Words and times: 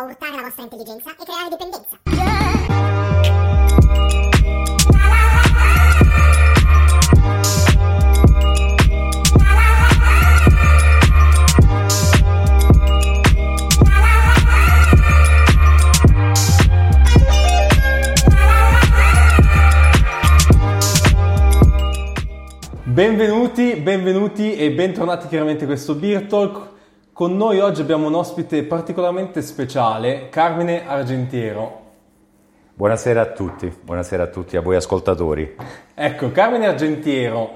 può 0.00 0.34
la 0.34 0.42
vostra 0.42 0.62
intelligenza 0.62 1.10
e 1.10 1.24
creare 1.24 1.48
dipendenza. 1.50 1.98
Benvenuti, 22.84 23.76
benvenuti 23.76 24.56
e 24.56 24.72
bentornati 24.72 25.28
chiaramente 25.28 25.64
a 25.64 25.66
questo 25.66 25.94
Beer 25.94 26.26
Talk. 26.26 26.79
Con 27.20 27.36
noi 27.36 27.60
oggi 27.60 27.82
abbiamo 27.82 28.06
un 28.06 28.14
ospite 28.14 28.62
particolarmente 28.62 29.42
speciale, 29.42 30.30
Carmine 30.30 30.88
Argentiero. 30.88 31.80
Buonasera 32.72 33.20
a 33.20 33.26
tutti, 33.26 33.70
buonasera 33.82 34.22
a 34.22 34.26
tutti, 34.28 34.56
a 34.56 34.62
voi 34.62 34.76
ascoltatori. 34.76 35.54
Ecco, 35.92 36.32
Carmine 36.32 36.66
Argentiero. 36.66 37.50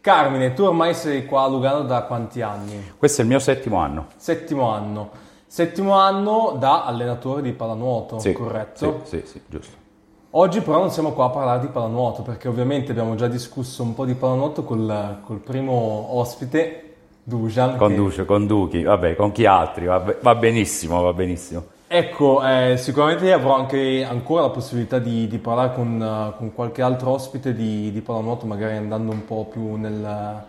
Carmine, 0.00 0.52
tu 0.52 0.62
ormai 0.62 0.94
sei 0.94 1.26
qua 1.26 1.42
a 1.42 1.48
Lugano 1.48 1.82
da 1.82 2.02
quanti 2.02 2.40
anni? 2.40 2.92
Questo 2.96 3.22
è 3.22 3.24
il 3.24 3.30
mio 3.30 3.40
settimo 3.40 3.78
anno. 3.78 4.06
Settimo 4.14 4.70
anno. 4.70 5.10
Settimo 5.44 5.94
anno 5.94 6.54
da 6.56 6.84
allenatore 6.84 7.42
di 7.42 7.50
pallanuoto, 7.50 8.20
Sì, 8.20 8.32
corretto? 8.32 9.00
Sì, 9.02 9.16
sì, 9.16 9.26
sì, 9.26 9.42
giusto. 9.48 9.76
Oggi 10.30 10.60
però 10.60 10.78
non 10.78 10.92
siamo 10.92 11.14
qua 11.14 11.24
a 11.24 11.30
parlare 11.30 11.58
di 11.58 11.66
pallanuoto 11.66 12.22
perché 12.22 12.46
ovviamente 12.46 12.92
abbiamo 12.92 13.16
già 13.16 13.26
discusso 13.26 13.82
un 13.82 13.92
po' 13.92 14.04
di 14.04 14.14
pallanuoto 14.14 14.62
col, 14.62 15.18
col 15.24 15.38
primo 15.38 16.16
ospite, 16.16 16.89
Dujan. 17.30 17.76
Con 17.76 17.88
che- 17.88 17.94
Duce, 17.94 18.24
con 18.24 18.46
Duchi, 18.46 18.82
vabbè, 18.82 19.14
con 19.14 19.30
chi 19.32 19.46
altri, 19.46 19.86
va, 19.86 20.02
va 20.20 20.34
benissimo, 20.34 21.00
va 21.00 21.12
benissimo. 21.12 21.64
Ecco, 21.86 22.44
eh, 22.46 22.76
sicuramente 22.76 23.32
avrò 23.32 23.56
anche 23.56 24.04
ancora 24.08 24.42
la 24.42 24.50
possibilità 24.50 24.98
di, 24.98 25.26
di 25.26 25.38
parlare 25.38 25.72
con, 25.74 26.00
eh, 26.00 26.36
con 26.36 26.52
qualche 26.54 26.82
altro 26.82 27.10
ospite 27.10 27.54
di, 27.54 27.90
di 27.90 28.00
pallanuoto, 28.00 28.46
magari 28.46 28.76
andando 28.76 29.10
un 29.12 29.24
po' 29.24 29.46
più 29.50 29.74
nel, 29.76 30.44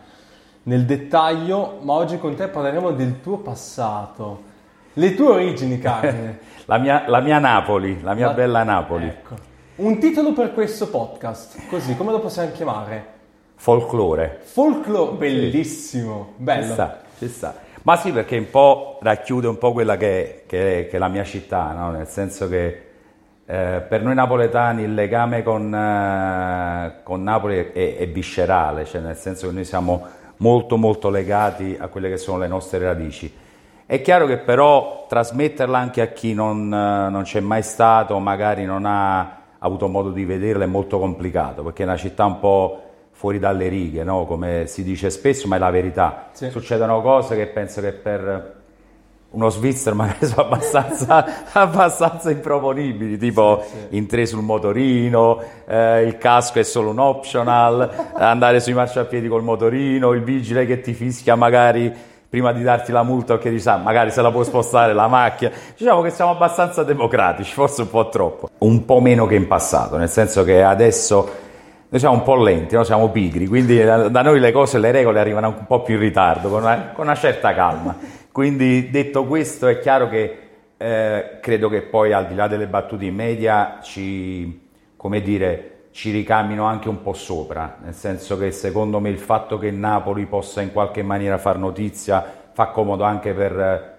nel 0.64 0.86
dettaglio, 0.86 1.80
ma 1.82 1.94
oggi 1.94 2.18
con 2.20 2.36
te 2.36 2.48
parleremo 2.48 2.92
del 2.92 3.22
tuo 3.22 3.38
passato, 3.38 4.42
le 4.94 5.16
tue 5.16 5.28
origini, 5.28 5.80
Carmine. 5.80 6.40
La 6.66 6.78
mia, 6.78 7.04
la 7.08 7.20
mia 7.22 7.40
Napoli, 7.40 8.00
la 8.02 8.14
mia 8.14 8.28
Ma- 8.28 8.34
bella 8.34 8.64
Napoli. 8.64 9.08
Ecco. 9.08 9.36
Un 9.78 9.98
titolo 10.00 10.32
per 10.34 10.54
questo 10.54 10.90
podcast, 10.90 11.68
così, 11.70 11.98
come 11.98 12.12
lo 12.12 12.20
possiamo 12.20 12.52
chiamare? 12.52 13.06
Folklore. 13.62 14.40
Folklore, 14.42 15.18
bellissimo, 15.18 16.34
Ci 16.36 16.44
bello. 16.44 16.74
sta, 16.74 17.02
ci 17.20 17.28
sta. 17.28 17.54
Ma 17.84 17.96
sì, 17.96 18.12
perché 18.12 18.36
un 18.36 18.50
po' 18.50 18.98
racchiude 19.04 19.46
un 19.48 19.60
po' 19.60 19.72
quella 19.72 19.98
che, 19.98 20.46
che- 20.48 20.88
che 20.90 20.96
è 20.96 20.98
la 20.98 21.08
mia 21.08 21.24
città, 21.24 21.72
no? 21.72 21.92
Nel 21.92 22.08
senso 22.08 22.50
che 22.50 22.82
eh, 23.46 23.84
per 23.88 24.02
noi 24.02 24.16
napoletani 24.16 24.82
il 24.82 24.96
legame 24.96 25.44
con, 25.44 25.72
eh, 25.72 27.04
con 27.04 27.22
Napoli 27.22 27.72
è, 27.72 27.98
è 27.98 28.08
viscerale, 28.08 28.86
cioè 28.86 29.00
nel 29.00 29.16
senso 29.16 29.46
che 29.50 29.54
noi 29.54 29.66
siamo 29.66 30.08
molto 30.38 30.76
molto 30.78 31.12
legati 31.12 31.78
a 31.80 31.88
quelle 31.88 32.10
che 32.10 32.18
sono 32.18 32.40
le 32.40 32.48
nostre 32.48 32.80
radici. 32.80 33.32
È 33.86 34.02
chiaro 34.02 34.26
che 34.26 34.38
però 34.40 35.06
trasmetterla 35.08 35.78
anche 35.78 36.02
a 36.02 36.08
chi 36.08 36.34
non, 36.34 36.66
eh, 36.74 37.10
non 37.12 37.22
c'è 37.26 37.40
mai 37.42 37.62
stato, 37.62 38.18
magari 38.18 38.66
non 38.66 38.86
ha 38.88 39.38
avuto 39.60 39.88
modo 39.88 40.10
di 40.10 40.26
vederla, 40.26 40.64
è 40.64 40.68
molto 40.68 40.98
complicato, 40.98 41.62
perché 41.62 41.84
è 41.84 41.86
una 41.86 41.98
città 41.98 42.26
un 42.26 42.40
po' 42.40 42.86
fuori 43.12 43.40
dalle 43.40 43.68
righe, 43.68 44.04
no? 44.04 44.26
come 44.26 44.66
si 44.68 44.84
dice 44.84 45.10
spesso, 45.10 45.48
ma 45.48 45.58
è 45.58 45.60
la 45.60 45.70
verità. 45.70 46.30
Sì. 46.32 46.50
Succedono 46.50 47.02
cose 47.02 47.36
che 47.36 47.48
penso 47.48 47.82
che 47.82 47.92
per 47.92 48.60
uno 49.32 49.50
svizzero 49.50 49.96
magari 49.98 50.26
sono 50.26 50.44
abbastanza, 50.44 51.26
abbastanza 51.52 52.32
improponibili, 52.32 53.18
tipo 53.18 53.64
in 53.90 54.08
tre 54.08 54.26
sul 54.26 54.42
motorino, 54.42 55.42
eh, 55.68 56.02
il 56.04 56.18
casco 56.18 56.60
è 56.60 56.64
solo 56.64 56.90
un 56.90 57.00
optional, 57.00 57.90
andare 58.14 58.60
sui 58.60 58.74
marciapiedi 58.74 59.28
col 59.28 59.44
motorino, 59.44 60.12
il 60.12 60.24
vigile 60.24 60.66
che 60.66 60.82
ti 60.82 60.94
fischia 60.94 61.36
magari 61.36 61.94
prima 62.32 62.54
di 62.54 62.64
darti 62.64 62.94
la 62.94 63.04
multa 63.04 63.34
o 63.34 63.38
che 63.38 63.50
dici, 63.50 63.68
"Ah, 63.68 63.76
magari 63.76 64.10
se 64.10 64.22
la 64.22 64.32
puoi 64.32 64.46
spostare 64.46 64.94
la 64.94 65.08
macchina. 65.08 65.52
Diciamo 65.76 66.02
che 66.02 66.12
siamo 66.12 66.32
abbastanza 66.32 66.82
democratici, 66.84 67.54
forse 67.54 67.82
un 67.82 67.90
po' 67.90 68.08
troppo. 68.08 68.50
Un 68.60 68.86
po' 68.86 69.02
meno 69.02 69.26
che 69.26 69.36
in 69.36 69.48
passato, 69.48 69.98
nel 69.98 70.08
senso 70.08 70.46
che 70.46 70.64
adesso 70.64 71.41
noi 71.92 72.00
siamo 72.00 72.16
un 72.16 72.24
po' 72.24 72.42
lenti, 72.42 72.74
no? 72.76 72.86
siamo 72.86 73.10
pigri, 73.10 73.48
quindi 73.48 73.84
da 73.84 74.22
noi 74.22 74.40
le 74.40 74.54
cose, 74.54 74.80
le 74.80 74.92
regole 74.92 75.20
arrivano 75.20 75.50
un 75.50 75.66
po' 75.68 75.82
più 75.82 75.96
in 75.96 76.00
ritardo, 76.00 76.48
con 76.48 76.62
una, 76.62 76.92
con 76.94 77.04
una 77.04 77.16
certa 77.16 77.54
calma. 77.54 77.98
Quindi 78.32 78.90
detto 78.90 79.26
questo 79.26 79.68
è 79.68 79.78
chiaro 79.80 80.08
che 80.08 80.40
eh, 80.78 81.40
credo 81.42 81.68
che 81.68 81.82
poi 81.82 82.14
al 82.14 82.28
di 82.28 82.36
là 82.36 82.48
delle 82.48 82.68
battute 82.68 83.04
in 83.04 83.14
media 83.14 83.80
ci, 83.82 84.70
come 84.96 85.22
dire, 85.22 85.88
ci 85.92 86.12
ricamino 86.12 86.64
anche 86.64 86.88
un 86.88 87.02
po' 87.02 87.12
sopra, 87.12 87.76
nel 87.84 87.94
senso 87.94 88.38
che 88.38 88.52
secondo 88.52 89.02
me 89.02 89.10
il 89.10 89.20
fatto 89.20 89.58
che 89.58 89.70
Napoli 89.70 90.26
possa 90.28 90.62
in 90.62 90.72
qualche 90.72 91.04
maniera 91.04 91.38
far 91.38 91.58
notizia 91.58 92.26
fa 92.54 92.68
comodo 92.68 93.04
anche 93.04 93.34
per, 93.34 93.60
eh, 93.60 93.94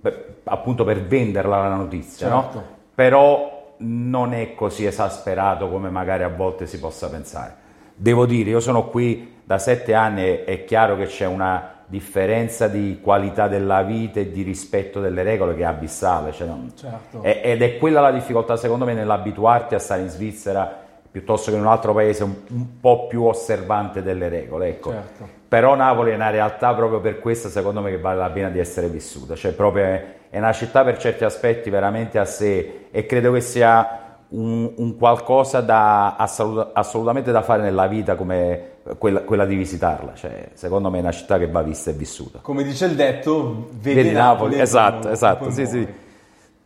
per- 0.00 0.34
appunto 0.42 0.82
per 0.82 1.00
venderla 1.04 1.68
la 1.68 1.76
notizia, 1.76 2.28
Certo. 2.28 2.58
no? 2.58 2.64
però 2.92 3.57
non 3.78 4.32
è 4.32 4.54
così 4.54 4.84
esasperato 4.84 5.68
come 5.68 5.90
magari 5.90 6.22
a 6.22 6.28
volte 6.28 6.66
si 6.66 6.78
possa 6.78 7.08
pensare. 7.08 7.66
Devo 7.94 8.26
dire, 8.26 8.50
io 8.50 8.60
sono 8.60 8.88
qui 8.88 9.36
da 9.44 9.58
sette 9.58 9.94
anni 9.94 10.22
e 10.22 10.44
è 10.44 10.64
chiaro 10.64 10.96
che 10.96 11.06
c'è 11.06 11.26
una 11.26 11.76
differenza 11.86 12.68
di 12.68 13.00
qualità 13.02 13.48
della 13.48 13.82
vita 13.82 14.20
e 14.20 14.30
di 14.30 14.42
rispetto 14.42 15.00
delle 15.00 15.22
regole 15.22 15.54
che 15.54 15.62
è 15.62 15.64
abissale. 15.64 16.32
cioè 16.32 16.48
Certo. 16.74 17.22
ed 17.22 17.62
è 17.62 17.78
quella 17.78 18.00
la 18.00 18.12
difficoltà 18.12 18.56
secondo 18.56 18.84
me 18.84 18.92
nell'abituarti 18.92 19.74
a 19.74 19.78
stare 19.78 20.02
in 20.02 20.08
Svizzera 20.08 20.86
piuttosto 21.10 21.50
che 21.50 21.56
in 21.56 21.62
un 21.62 21.68
altro 21.68 21.94
paese 21.94 22.24
un, 22.24 22.34
un 22.50 22.78
po' 22.78 23.06
più 23.06 23.24
osservante 23.24 24.02
delle 24.02 24.28
regole. 24.28 24.68
Ecco. 24.68 24.90
Certo. 24.90 25.37
Però 25.48 25.74
Napoli 25.74 26.10
è 26.10 26.14
una 26.14 26.28
realtà 26.28 26.74
proprio 26.74 27.00
per 27.00 27.20
questo 27.20 27.48
secondo 27.48 27.80
me 27.80 27.88
che 27.90 27.98
vale 27.98 28.18
la 28.18 28.28
pena 28.28 28.50
di 28.50 28.58
essere 28.58 28.88
vissuta, 28.88 29.34
cioè 29.34 29.52
proprio 29.52 29.84
è, 29.84 30.38
una 30.38 30.52
città 30.52 30.84
per 30.84 30.98
certi 30.98 31.24
aspetti 31.24 31.70
veramente 31.70 32.18
a 32.18 32.26
sé 32.26 32.88
e 32.90 33.06
credo 33.06 33.32
che 33.32 33.40
sia 33.40 34.16
un, 34.28 34.70
un 34.76 34.96
qualcosa 34.98 35.62
da 35.62 36.16
assolut- 36.16 36.70
assolutamente 36.74 37.32
da 37.32 37.40
fare 37.40 37.62
nella 37.62 37.86
vita 37.86 38.14
come 38.14 38.72
quella, 38.98 39.20
quella 39.20 39.46
di 39.46 39.54
visitarla, 39.54 40.12
cioè, 40.14 40.50
secondo 40.52 40.90
me 40.90 40.98
è 40.98 41.00
una 41.00 41.12
città 41.12 41.38
che 41.38 41.48
va 41.48 41.62
vista 41.62 41.90
e 41.90 41.94
vissuta. 41.94 42.40
Come 42.42 42.62
dice 42.62 42.84
il 42.84 42.94
detto, 42.94 43.68
vedi, 43.70 44.02
Vedi 44.02 44.12
Napoli, 44.12 44.60
esatto, 44.60 45.00
come- 45.00 45.12
esatto, 45.12 45.50
sì, 45.50 45.66
sì. 45.66 45.76
muore. 45.76 45.94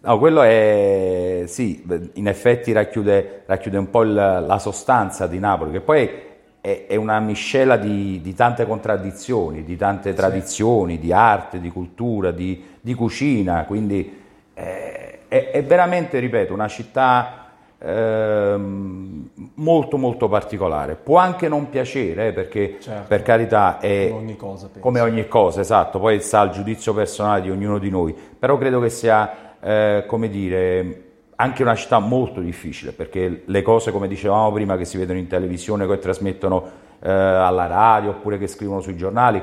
No, 0.04 0.18
quello 0.18 0.42
è, 0.42 1.44
sì, 1.46 1.84
in 2.14 2.26
effetti 2.26 2.72
racchiude, 2.72 3.44
racchiude 3.46 3.78
un 3.78 3.90
po' 3.90 4.02
il- 4.02 4.12
la 4.14 4.58
sostanza 4.58 5.28
di 5.28 5.38
Napoli, 5.38 5.70
che 5.70 5.80
poi 5.80 6.10
è, 6.62 6.86
è 6.86 6.94
una 6.94 7.18
miscela 7.18 7.76
di, 7.76 8.20
di 8.22 8.34
tante 8.34 8.64
contraddizioni, 8.64 9.64
di 9.64 9.76
tante 9.76 10.14
tradizioni, 10.14 10.98
di 10.98 11.12
arte, 11.12 11.60
di 11.60 11.68
cultura, 11.70 12.30
di, 12.30 12.64
di 12.80 12.94
cucina, 12.94 13.64
quindi 13.64 14.20
eh, 14.54 15.26
è, 15.26 15.50
è 15.50 15.64
veramente, 15.64 16.20
ripeto, 16.20 16.54
una 16.54 16.68
città 16.68 17.48
ehm, 17.78 19.28
molto 19.54 19.98
molto 19.98 20.28
particolare. 20.28 20.94
Può 20.94 21.16
anche 21.18 21.48
non 21.48 21.68
piacere, 21.68 22.28
eh, 22.28 22.32
perché 22.32 22.76
Certo. 22.78 23.08
per 23.08 23.22
carità 23.22 23.80
è 23.80 24.08
Come 24.10 24.22
ogni 24.22 24.36
cosa, 24.36 24.70
come 24.78 25.00
ogni 25.00 25.26
cosa, 25.26 25.60
esatto, 25.60 25.98
poi 25.98 26.20
sta 26.20 26.38
al 26.40 26.50
giudizio 26.50 26.94
personale 26.94 27.42
di 27.42 27.50
ognuno 27.50 27.78
di 27.78 27.90
noi, 27.90 28.14
però 28.38 28.56
credo 28.56 28.78
che 28.78 28.88
sia, 28.88 29.56
eh, 29.60 30.04
come 30.06 30.28
dire, 30.28 31.10
anche 31.36 31.62
una 31.62 31.74
città 31.74 31.98
molto 31.98 32.40
difficile, 32.40 32.92
perché 32.92 33.42
le 33.44 33.62
cose, 33.62 33.90
come 33.90 34.08
dicevamo 34.08 34.52
prima, 34.52 34.76
che 34.76 34.84
si 34.84 34.96
vedono 34.98 35.18
in 35.18 35.26
televisione, 35.26 35.86
che 35.86 35.98
trasmettono 35.98 36.64
eh, 37.00 37.10
alla 37.10 37.66
radio 37.66 38.10
oppure 38.10 38.38
che 38.38 38.46
scrivono 38.46 38.80
sui 38.80 38.96
giornali, 38.96 39.42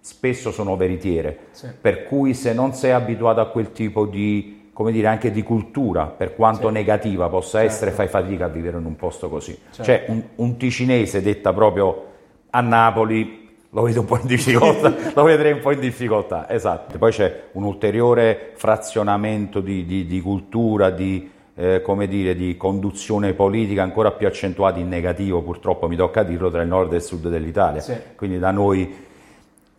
spesso 0.00 0.50
sono 0.52 0.76
veritiere, 0.76 1.38
Sì. 1.50 1.68
per 1.80 2.04
cui 2.04 2.34
se 2.34 2.52
non 2.52 2.72
sei 2.74 2.92
abituato 2.92 3.40
a 3.40 3.46
quel 3.46 3.72
tipo 3.72 4.06
di, 4.06 4.70
come 4.72 4.92
dire, 4.92 5.06
anche 5.06 5.30
di 5.30 5.42
cultura, 5.42 6.04
per 6.06 6.34
quanto 6.34 6.70
negativa 6.70 7.28
possa 7.28 7.62
essere, 7.62 7.90
fai 7.90 8.08
fatica 8.08 8.44
a 8.46 8.48
vivere 8.48 8.78
in 8.78 8.84
un 8.84 8.96
posto 8.96 9.28
così. 9.28 9.58
Certo. 9.70 9.82
Cioè 9.82 10.04
un, 10.08 10.22
un 10.36 10.56
ticinese 10.56 11.20
detta 11.22 11.52
proprio 11.52 12.04
a 12.50 12.60
Napoli 12.60 13.47
lo 13.70 13.82
vedo 13.82 14.00
un 14.00 14.06
po' 14.06 14.18
in 14.18 14.26
difficoltà, 14.26 14.94
lo 15.14 15.22
vedrei 15.24 15.52
un 15.52 15.60
po' 15.60 15.72
in 15.72 15.80
difficoltà, 15.80 16.48
esatto. 16.48 16.96
Poi 16.96 17.10
c'è 17.12 17.42
un 17.52 17.64
ulteriore 17.64 18.52
frazionamento 18.54 19.60
di, 19.60 19.84
di, 19.84 20.06
di 20.06 20.20
cultura, 20.22 20.88
di, 20.90 21.30
eh, 21.54 21.82
come 21.82 22.08
dire, 22.08 22.34
di 22.34 22.56
conduzione 22.56 23.34
politica 23.34 23.82
ancora 23.82 24.12
più 24.12 24.26
accentuati 24.26 24.80
in 24.80 24.88
negativo, 24.88 25.42
purtroppo 25.42 25.86
mi 25.86 25.96
tocca 25.96 26.22
dirlo, 26.22 26.50
tra 26.50 26.62
il 26.62 26.68
nord 26.68 26.92
e 26.94 26.96
il 26.96 27.02
sud 27.02 27.28
dell'Italia. 27.28 27.80
Sì. 27.80 27.94
Quindi 28.16 28.38
da 28.38 28.50
noi... 28.50 29.06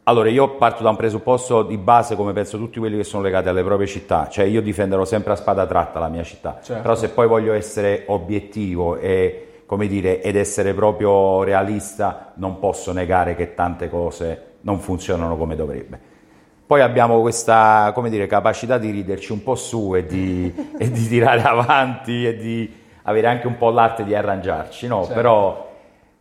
Allora, 0.03 0.29
io 0.29 0.55
parto 0.55 0.81
da 0.81 0.89
un 0.89 0.95
presupposto 0.95 1.61
di 1.61 1.77
base, 1.77 2.15
come 2.15 2.33
penso 2.33 2.57
tutti 2.57 2.79
quelli 2.79 2.97
che 2.97 3.03
sono 3.03 3.21
legati 3.21 3.47
alle 3.47 3.63
proprie 3.63 3.85
città, 3.85 4.27
cioè 4.27 4.45
io 4.45 4.59
difenderò 4.59 5.05
sempre 5.05 5.33
a 5.33 5.35
spada 5.35 5.67
tratta 5.67 5.99
la 5.99 6.07
mia 6.09 6.23
città, 6.23 6.59
Certo. 6.63 6.81
però 6.81 6.95
se 6.95 7.09
poi 7.09 7.27
voglio 7.27 7.53
essere 7.53 8.05
obiettivo 8.07 8.97
e 8.97 9.48
come 9.69 9.85
dire, 9.85 10.19
ed 10.23 10.35
essere 10.35 10.73
proprio 10.73 11.43
realista, 11.43 12.31
non 12.37 12.57
posso 12.57 12.91
negare 12.91 13.35
che 13.35 13.53
tante 13.53 13.87
cose 13.87 14.53
non 14.61 14.79
funzionano 14.79 15.37
come 15.37 15.55
dovrebbe. 15.55 15.99
Poi 16.65 16.81
abbiamo 16.81 17.21
questa 17.21 17.91
come 17.93 18.09
dire, 18.09 18.25
capacità 18.25 18.79
di 18.79 18.89
riderci 18.89 19.31
un 19.31 19.43
po' 19.43 19.53
su 19.53 19.95
e 19.95 20.07
di, 20.07 20.51
e 20.75 20.89
di 20.89 21.07
tirare 21.07 21.43
avanti 21.43 22.25
e 22.25 22.35
di 22.35 22.73
avere 23.03 23.27
anche 23.27 23.45
un 23.45 23.57
po' 23.57 23.69
l'arte 23.69 24.03
di 24.03 24.15
arrangiarci, 24.15 24.87
no? 24.87 25.01
Certo. 25.01 25.13
Però 25.13 25.71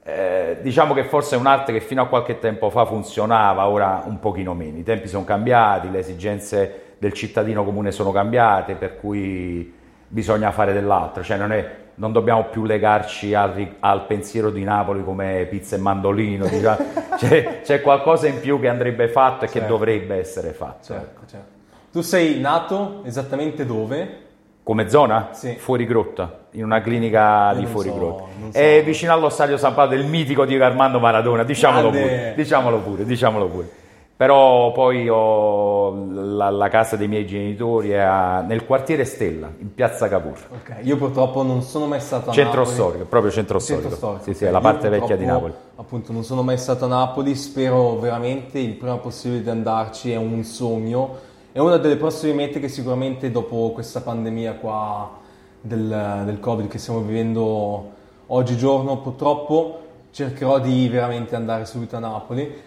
eh, 0.03 0.59
diciamo 0.61 0.93
che 0.93 1.05
forse 1.05 1.37
è 1.37 1.39
un'arte 1.39 1.73
che 1.73 1.81
fino 1.81 2.03
a 2.03 2.07
qualche 2.07 2.39
tempo 2.39 2.69
fa 2.69 2.85
funzionava, 2.85 3.67
ora 3.67 4.03
un 4.05 4.19
pochino 4.19 4.53
meno. 4.53 4.77
I 4.77 4.83
tempi 4.83 5.09
sono 5.09 5.25
cambiati, 5.25 5.91
le 5.91 6.01
esigenze 6.01 6.97
del 6.99 7.15
cittadino 7.15 7.65
comune 7.65 7.93
sono 7.93 8.13
cambiate, 8.13 8.75
per 8.75 8.99
cui 8.99 9.73
bisogna 10.07 10.51
fare 10.51 10.75
dell'altro. 10.75 11.23
Cioè 11.23 11.39
non, 11.39 11.53
è- 11.53 11.87
non 11.99 12.13
dobbiamo 12.13 12.45
più 12.45 12.65
legarci 12.65 13.35
al, 13.35 13.75
al 13.81 14.07
pensiero 14.07 14.51
di 14.51 14.65
Napoli 14.65 15.05
come 15.05 15.47
pizza 15.51 15.77
e 15.77 15.79
mandolino. 15.79 16.47
diciamo. 16.47 16.77
c'è, 17.17 17.61
c'è 17.63 17.81
qualcosa 17.83 18.27
in 18.27 18.41
più 18.41 18.59
che 18.61 18.69
andrebbe 18.69 19.09
fatto 19.09 19.45
e 19.45 19.49
che 19.49 19.59
Certo. 19.59 19.69
dovrebbe 19.69 20.17
essere 20.17 20.51
fatto. 20.53 20.85
Certo, 20.85 21.21
certo. 21.29 21.47
Tu 21.93 22.01
sei 22.01 22.39
nato 22.41 23.03
esattamente 23.05 23.65
dove? 23.67 24.27
Come 24.63 24.89
zona? 24.91 25.29
Sì. 25.33 25.55
Fuori 25.55 25.87
grotta, 25.87 26.41
in 26.53 26.63
una 26.63 26.81
clinica 26.83 27.49
Io 27.51 27.57
di 27.57 27.63
non 27.63 27.71
fuori 27.73 27.89
so, 27.89 27.95
grotta. 27.95 28.25
so. 28.51 28.59
È 28.59 28.83
vicino 28.85 29.13
allo 29.15 29.31
stadio 29.31 29.57
San 29.57 29.73
Paolo 29.75 29.91
del 29.97 30.05
mitico 30.05 30.45
Diego 30.45 30.65
Armando 30.65 30.99
Maradona, 31.01 31.43
diciamolo 31.43 31.89
pure, 31.89 32.35
diciamolo 32.37 32.79
pure, 32.81 33.05
diciamolo 33.07 33.49
pure. 33.49 33.71
Però 34.19 34.73
poi 34.73 35.09
ho 35.09 35.95
la, 36.11 36.51
la 36.51 36.69
casa 36.69 36.97
dei 36.97 37.07
miei 37.07 37.25
genitori 37.25 37.91
è 37.91 37.99
a- 37.99 38.41
nel 38.41 38.67
quartiere 38.67 39.05
Stella, 39.05 39.49
in 39.61 39.73
piazza 39.73 40.09
Cavour. 40.09 40.49
Ok, 40.55 40.79
io 40.83 40.97
purtroppo 40.97 41.45
non 41.45 41.63
sono 41.63 41.87
mai 41.87 42.01
stato 42.01 42.31
a 42.31 42.33
Centro 42.33 42.63
Napoli. 42.63 42.75
storico, 42.75 43.05
proprio 43.05 43.31
centro 43.31 43.61
storico. 43.61 43.89
Centro 43.91 43.97
storico. 44.09 44.25
Sì, 44.25 44.35
sì, 44.35 44.43
ok. 44.43 44.49
è 44.49 44.53
la 44.53 44.59
parte 44.61 44.89
vecchia 44.89 45.17
di 45.17 45.25
Napoli. 45.25 45.53
Appunto, 45.77 46.11
non 46.13 46.25
sono 46.25 46.43
mai 46.43 46.59
stato 46.59 46.87
a 46.87 46.89
Napoli, 46.89 47.37
spero 47.37 47.97
veramente 48.01 48.59
il 48.59 48.73
prima 48.73 48.97
possibile 48.97 49.41
di 49.41 49.51
andarci, 49.51 50.11
è 50.11 50.17
un 50.17 50.43
sogno. 50.43 51.17
È 51.53 51.61
una 51.61 51.77
delle 51.77 51.95
prossime 51.95 52.33
mete 52.33 52.59
che 52.59 52.67
sicuramente 52.67 53.31
dopo 53.31 53.71
questa 53.73 54.01
pandemia 54.01 54.55
qua 54.55 55.13
del, 55.61 56.23
del 56.25 56.41
Covid 56.41 56.67
che 56.67 56.79
stiamo 56.79 57.03
vivendo 57.03 57.91
oggigiorno, 58.27 58.99
purtroppo 58.99 59.79
cercherò 60.11 60.59
di 60.59 60.89
veramente 60.89 61.37
andare 61.37 61.65
subito 61.67 61.95
a 61.95 62.01
Napoli. 62.01 62.67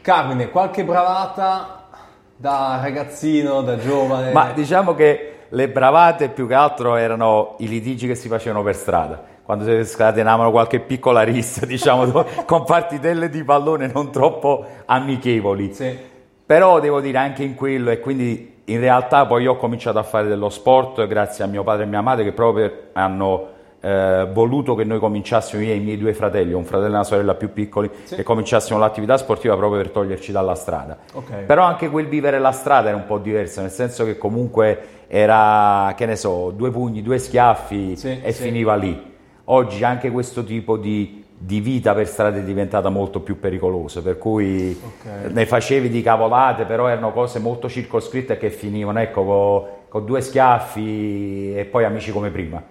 Carmine, 0.00 0.50
qualche 0.50 0.84
bravata 0.84 1.88
da 2.36 2.78
ragazzino, 2.82 3.60
da 3.60 3.76
giovane? 3.76 4.32
Ma 4.32 4.52
diciamo 4.52 4.94
che 4.94 5.34
le 5.48 5.68
bravate 5.68 6.28
più 6.30 6.46
che 6.46 6.54
altro 6.54 6.96
erano 6.96 7.56
i 7.58 7.68
litigi 7.68 8.06
che 8.06 8.14
si 8.14 8.28
facevano 8.28 8.62
per 8.62 8.74
strada. 8.74 9.22
Quando 9.42 9.64
si 9.64 9.84
scatenavano 9.84 10.50
qualche 10.50 10.80
piccola 10.80 11.22
rissa, 11.22 11.66
diciamo, 11.66 12.24
con 12.46 12.64
partitelle 12.64 13.28
di 13.28 13.44
pallone 13.44 13.90
non 13.92 14.10
troppo 14.10 14.64
amichevoli. 14.86 15.74
Sì. 15.74 15.98
Però 16.46 16.80
devo 16.80 17.00
dire 17.00 17.18
anche 17.18 17.42
in 17.42 17.54
quello, 17.54 17.90
e 17.90 18.00
quindi 18.00 18.62
in 18.64 18.80
realtà 18.80 19.26
poi 19.26 19.46
ho 19.46 19.56
cominciato 19.56 19.98
a 19.98 20.02
fare 20.02 20.28
dello 20.28 20.48
sport 20.48 21.06
grazie 21.06 21.44
a 21.44 21.46
mio 21.46 21.62
padre 21.62 21.84
e 21.84 21.86
mia 21.86 22.00
madre 22.00 22.24
che 22.24 22.32
proprio 22.32 22.72
hanno 22.92 23.58
eh, 23.80 24.28
voluto 24.32 24.74
che 24.74 24.84
noi 24.84 24.98
cominciassimo, 24.98 25.62
io 25.62 25.72
e 25.72 25.76
i 25.76 25.80
miei 25.80 25.96
due 25.98 26.12
fratelli, 26.12 26.52
un 26.52 26.64
fratello 26.64 26.92
e 26.92 26.94
una 26.96 27.04
sorella 27.04 27.34
più 27.34 27.52
piccoli, 27.52 27.90
Sì. 28.04 28.16
che 28.16 28.22
cominciassimo 28.22 28.78
l'attività 28.78 29.16
sportiva 29.16 29.56
proprio 29.56 29.80
per 29.80 29.90
toglierci 29.90 30.32
dalla 30.32 30.54
strada. 30.54 30.98
Ok. 31.14 31.32
Però 31.46 31.62
anche 31.62 31.88
quel 31.88 32.06
vivere 32.06 32.38
la 32.38 32.52
strada 32.52 32.88
era 32.88 32.96
un 32.96 33.06
po' 33.06 33.18
diverso, 33.18 33.60
nel 33.62 33.70
senso 33.70 34.04
che 34.04 34.18
comunque 34.18 34.78
era, 35.08 35.94
che 35.96 36.06
ne 36.06 36.16
so, 36.16 36.52
due 36.54 36.70
pugni, 36.70 37.02
due 37.02 37.18
schiaffi 37.18 37.96
Sì, 37.96 38.20
e 38.22 38.32
sì. 38.32 38.42
finiva 38.42 38.74
lì. 38.76 39.08
Oggi 39.44 39.82
anche 39.82 40.10
questo 40.10 40.44
tipo 40.44 40.76
di, 40.76 41.24
di 41.36 41.60
vita 41.60 41.94
per 41.94 42.06
strada 42.06 42.36
è 42.36 42.42
diventata 42.42 42.90
molto 42.90 43.20
più 43.20 43.40
pericolosa, 43.40 44.02
per 44.02 44.18
cui 44.18 44.78
Ok. 44.80 45.32
ne 45.32 45.46
facevi 45.46 45.88
di 45.88 46.02
cavolate, 46.02 46.64
però 46.66 46.86
erano 46.86 47.12
cose 47.12 47.38
molto 47.38 47.68
circoscritte 47.68 48.36
che 48.36 48.50
finivano, 48.50 49.00
ecco, 49.00 49.68
con 49.88 50.04
due 50.04 50.20
schiaffi 50.20 51.54
e 51.56 51.64
poi 51.64 51.84
amici 51.84 52.12
come 52.12 52.30
prima. 52.30 52.62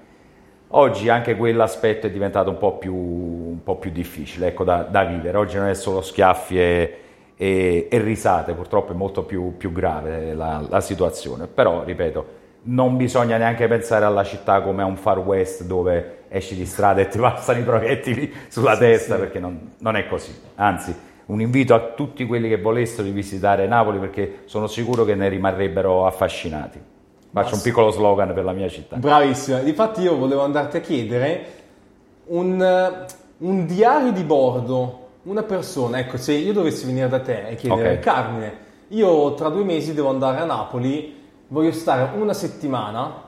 Oggi 0.72 1.10
anche 1.10 1.36
quell'aspetto 1.36 2.06
è 2.06 2.12
diventato 2.12 2.52
un 2.52 2.60
po' 2.60 2.78
più, 2.78 2.94
un 2.94 3.64
po' 3.64 3.78
più 3.78 3.90
difficile 3.90 4.48
ecco, 4.48 4.64
da, 4.64 4.84
da 4.84 5.04
vivere. 5.04 5.38
Oggi 5.38 5.58
non 5.58 5.68
è 5.68 5.74
solo 5.74 6.02
schiaffi 6.02 6.60
e, 6.60 6.98
e- 7.36 7.88
e 7.90 7.98
risate, 8.00 8.54
purtroppo 8.54 8.92
è 8.92 8.96
molto 8.96 9.24
più, 9.24 9.58
più 9.58 9.72
grave 9.72 10.34
la, 10.36 10.64
la 10.70 10.80
situazione. 10.82 11.48
Però, 11.48 11.84
ripeto, 11.84 12.38
non 12.64 12.98
bisogna 12.98 13.38
neanche 13.38 13.68
pensare 13.68 14.06
alla 14.06 14.24
città 14.24 14.62
come 14.62 14.84
a 14.84 14.86
un 14.86 14.96
far 14.98 15.18
west 15.20 15.64
dove 15.64 16.18
esci 16.30 16.56
di 16.56 16.66
strada 16.68 17.02
e 17.02 17.08
ti 17.08 17.18
passano 17.20 17.58
i 17.60 17.64
proiettili 17.64 18.32
sulla 18.48 18.76
Sì, 18.76 18.78
testa, 18.78 19.16
sì. 19.16 19.20
perché 19.22 19.40
non, 19.40 19.72
non 19.80 19.96
è 19.96 20.06
così. 20.08 20.32
Anzi, 20.56 20.96
un 21.26 21.42
invito 21.42 21.74
a 21.74 21.80
tutti 21.96 22.26
quelli 22.28 22.48
che 22.48 22.58
volessero 22.62 23.04
di 23.04 23.12
visitare 23.12 23.66
Napoli 23.66 23.98
perché 23.98 24.42
sono 24.46 24.68
sicuro 24.68 25.04
che 25.04 25.16
ne 25.16 25.30
rimarrebbero 25.30 26.06
affascinati. 26.06 26.80
Faccio 27.32 27.56
un 27.56 27.62
piccolo 27.62 27.92
slogan 27.92 28.34
per 28.34 28.44
la 28.44 28.54
mia 28.54 28.68
città. 28.68 28.96
Bravissima, 28.96 29.60
difatti 29.60 30.02
io 30.02 30.16
volevo 30.16 30.42
andarti 30.42 30.78
a 30.78 30.80
chiedere 30.82 31.46
un, 32.26 33.06
un 33.38 33.66
diario 33.66 34.12
di 34.12 34.24
bordo, 34.24 35.08
una 35.24 35.44
persona, 35.44 36.00
ecco 36.00 36.18
se 36.18 36.34
io 36.34 36.54
dovessi 36.54 36.86
venire 36.86 37.08
da 37.08 37.20
te 37.20 37.50
e 37.50 37.56
chiedere 37.56 37.96
Ok. 37.96 38.00
Carmine, 38.00 38.58
io 38.90 39.34
tra 39.36 39.50
due 39.50 39.64
mesi 39.64 39.94
devo 39.94 40.10
andare 40.10 40.40
a 40.40 40.46
Napoli, 40.46 41.16
voglio 41.48 41.72
stare 41.72 42.18
una 42.18 42.34
settimana, 42.34 43.28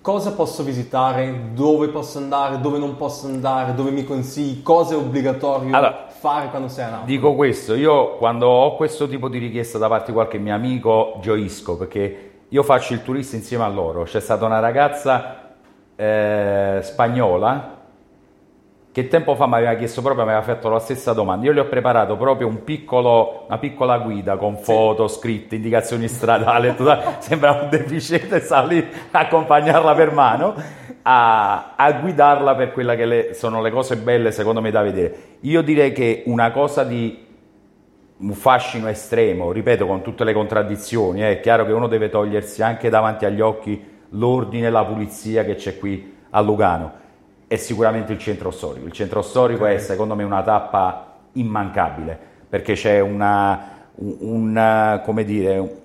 cosa 0.00 0.32
posso 0.32 0.62
visitare, 0.62 1.50
dove 1.52 1.88
posso 1.88 2.18
andare, 2.18 2.60
dove 2.60 2.78
non 2.78 2.96
posso 2.96 3.26
andare, 3.26 3.74
dove 3.74 3.90
mi 3.90 4.04
consigli, 4.04 4.62
cosa 4.62 4.94
è 4.94 4.96
obbligatorio 4.96 5.74
Allora, 5.74 6.06
fare 6.08 6.48
quando 6.48 6.68
sei 6.68 6.84
a 6.84 6.90
Napoli? 6.90 7.12
Dico 7.12 7.34
questo, 7.34 7.74
io 7.74 8.16
quando 8.16 8.46
ho 8.46 8.76
questo 8.76 9.08
tipo 9.08 9.28
di 9.28 9.38
richiesta 9.38 9.78
da 9.78 9.88
parte 9.88 10.06
di 10.06 10.12
qualche 10.12 10.38
mio 10.38 10.54
amico 10.54 11.18
gioisco 11.20 11.76
perché 11.76 12.29
io 12.50 12.62
faccio 12.64 12.94
il 12.94 13.02
turista 13.02 13.36
insieme 13.36 13.64
a 13.64 13.68
loro. 13.68 14.02
C'è 14.02 14.20
stata 14.20 14.44
una 14.44 14.58
ragazza 14.58 15.54
eh, 15.94 16.80
spagnola 16.82 17.78
che 18.92 19.06
tempo 19.06 19.36
fa 19.36 19.46
mi 19.46 19.54
aveva 19.54 19.74
chiesto 19.74 20.02
proprio, 20.02 20.24
mi 20.24 20.32
aveva 20.32 20.44
fatto 20.44 20.68
la 20.68 20.80
stessa 20.80 21.12
domanda. 21.12 21.46
Io 21.46 21.52
le 21.52 21.60
ho 21.60 21.66
preparato 21.66 22.16
proprio 22.16 22.48
un 22.48 22.64
piccolo, 22.64 23.44
una 23.46 23.58
piccola 23.58 23.98
guida 23.98 24.36
con 24.36 24.56
foto, 24.56 25.06
scritte, 25.06 25.54
indicazioni 25.54 26.08
stradali, 26.08 26.74
sembra 27.20 27.52
un 27.52 27.68
deficiente, 27.70 28.40
sta 28.40 28.64
lì 28.64 28.84
a 29.12 29.20
accompagnarla 29.20 29.94
per 29.94 30.12
mano, 30.12 30.54
a, 31.02 31.74
a 31.76 31.92
guidarla 31.92 32.56
per 32.56 32.72
quelle 32.72 32.96
che 32.96 33.04
le- 33.04 33.34
sono 33.34 33.62
le 33.62 33.70
cose 33.70 33.96
belle 33.96 34.32
secondo 34.32 34.60
me 34.60 34.72
da 34.72 34.82
vedere. 34.82 35.36
Io 35.42 35.62
direi 35.62 35.92
che 35.92 36.24
una 36.26 36.50
cosa 36.50 36.82
di 36.82 37.28
un 38.20 38.32
fascino 38.32 38.88
estremo, 38.88 39.50
ripeto, 39.52 39.86
con 39.86 40.02
tutte 40.02 40.24
le 40.24 40.32
contraddizioni, 40.32 41.22
eh, 41.22 41.32
è 41.32 41.40
chiaro 41.40 41.64
che 41.64 41.72
uno 41.72 41.86
deve 41.88 42.10
togliersi 42.10 42.62
anche 42.62 42.88
davanti 42.90 43.24
agli 43.24 43.40
occhi 43.40 43.82
l'ordine 44.10 44.66
e 44.66 44.70
la 44.70 44.84
pulizia 44.84 45.44
che 45.44 45.54
c'è 45.54 45.78
qui 45.78 46.16
a 46.30 46.40
Lugano 46.40 46.92
è 47.46 47.56
sicuramente 47.56 48.12
il 48.12 48.18
centro 48.18 48.50
storico. 48.50 48.86
Il 48.86 48.92
centro 48.92 49.22
storico 49.22 49.64
è 49.66 49.78
secondo 49.78 50.14
me 50.14 50.22
una 50.24 50.42
tappa 50.42 51.16
immancabile 51.32 52.18
perché 52.48 52.74
c'è 52.74 53.00
una, 53.00 53.78
un- 53.96 54.16
un, 54.20 55.00
come 55.04 55.24
dire, 55.24 55.76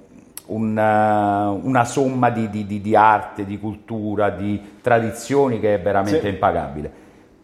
una, 0.48 1.50
una 1.50 1.86
somma 1.86 2.30
di, 2.30 2.50
di- 2.50 2.66
di- 2.66 2.82
di 2.82 2.96
arte, 2.96 3.46
di 3.46 3.58
cultura, 3.60 4.30
di 4.30 4.62
tradizioni 4.82 5.60
che 5.60 5.76
è 5.76 5.80
veramente 5.82 6.22
Sì. 6.22 6.28
impagabile. 6.28 6.92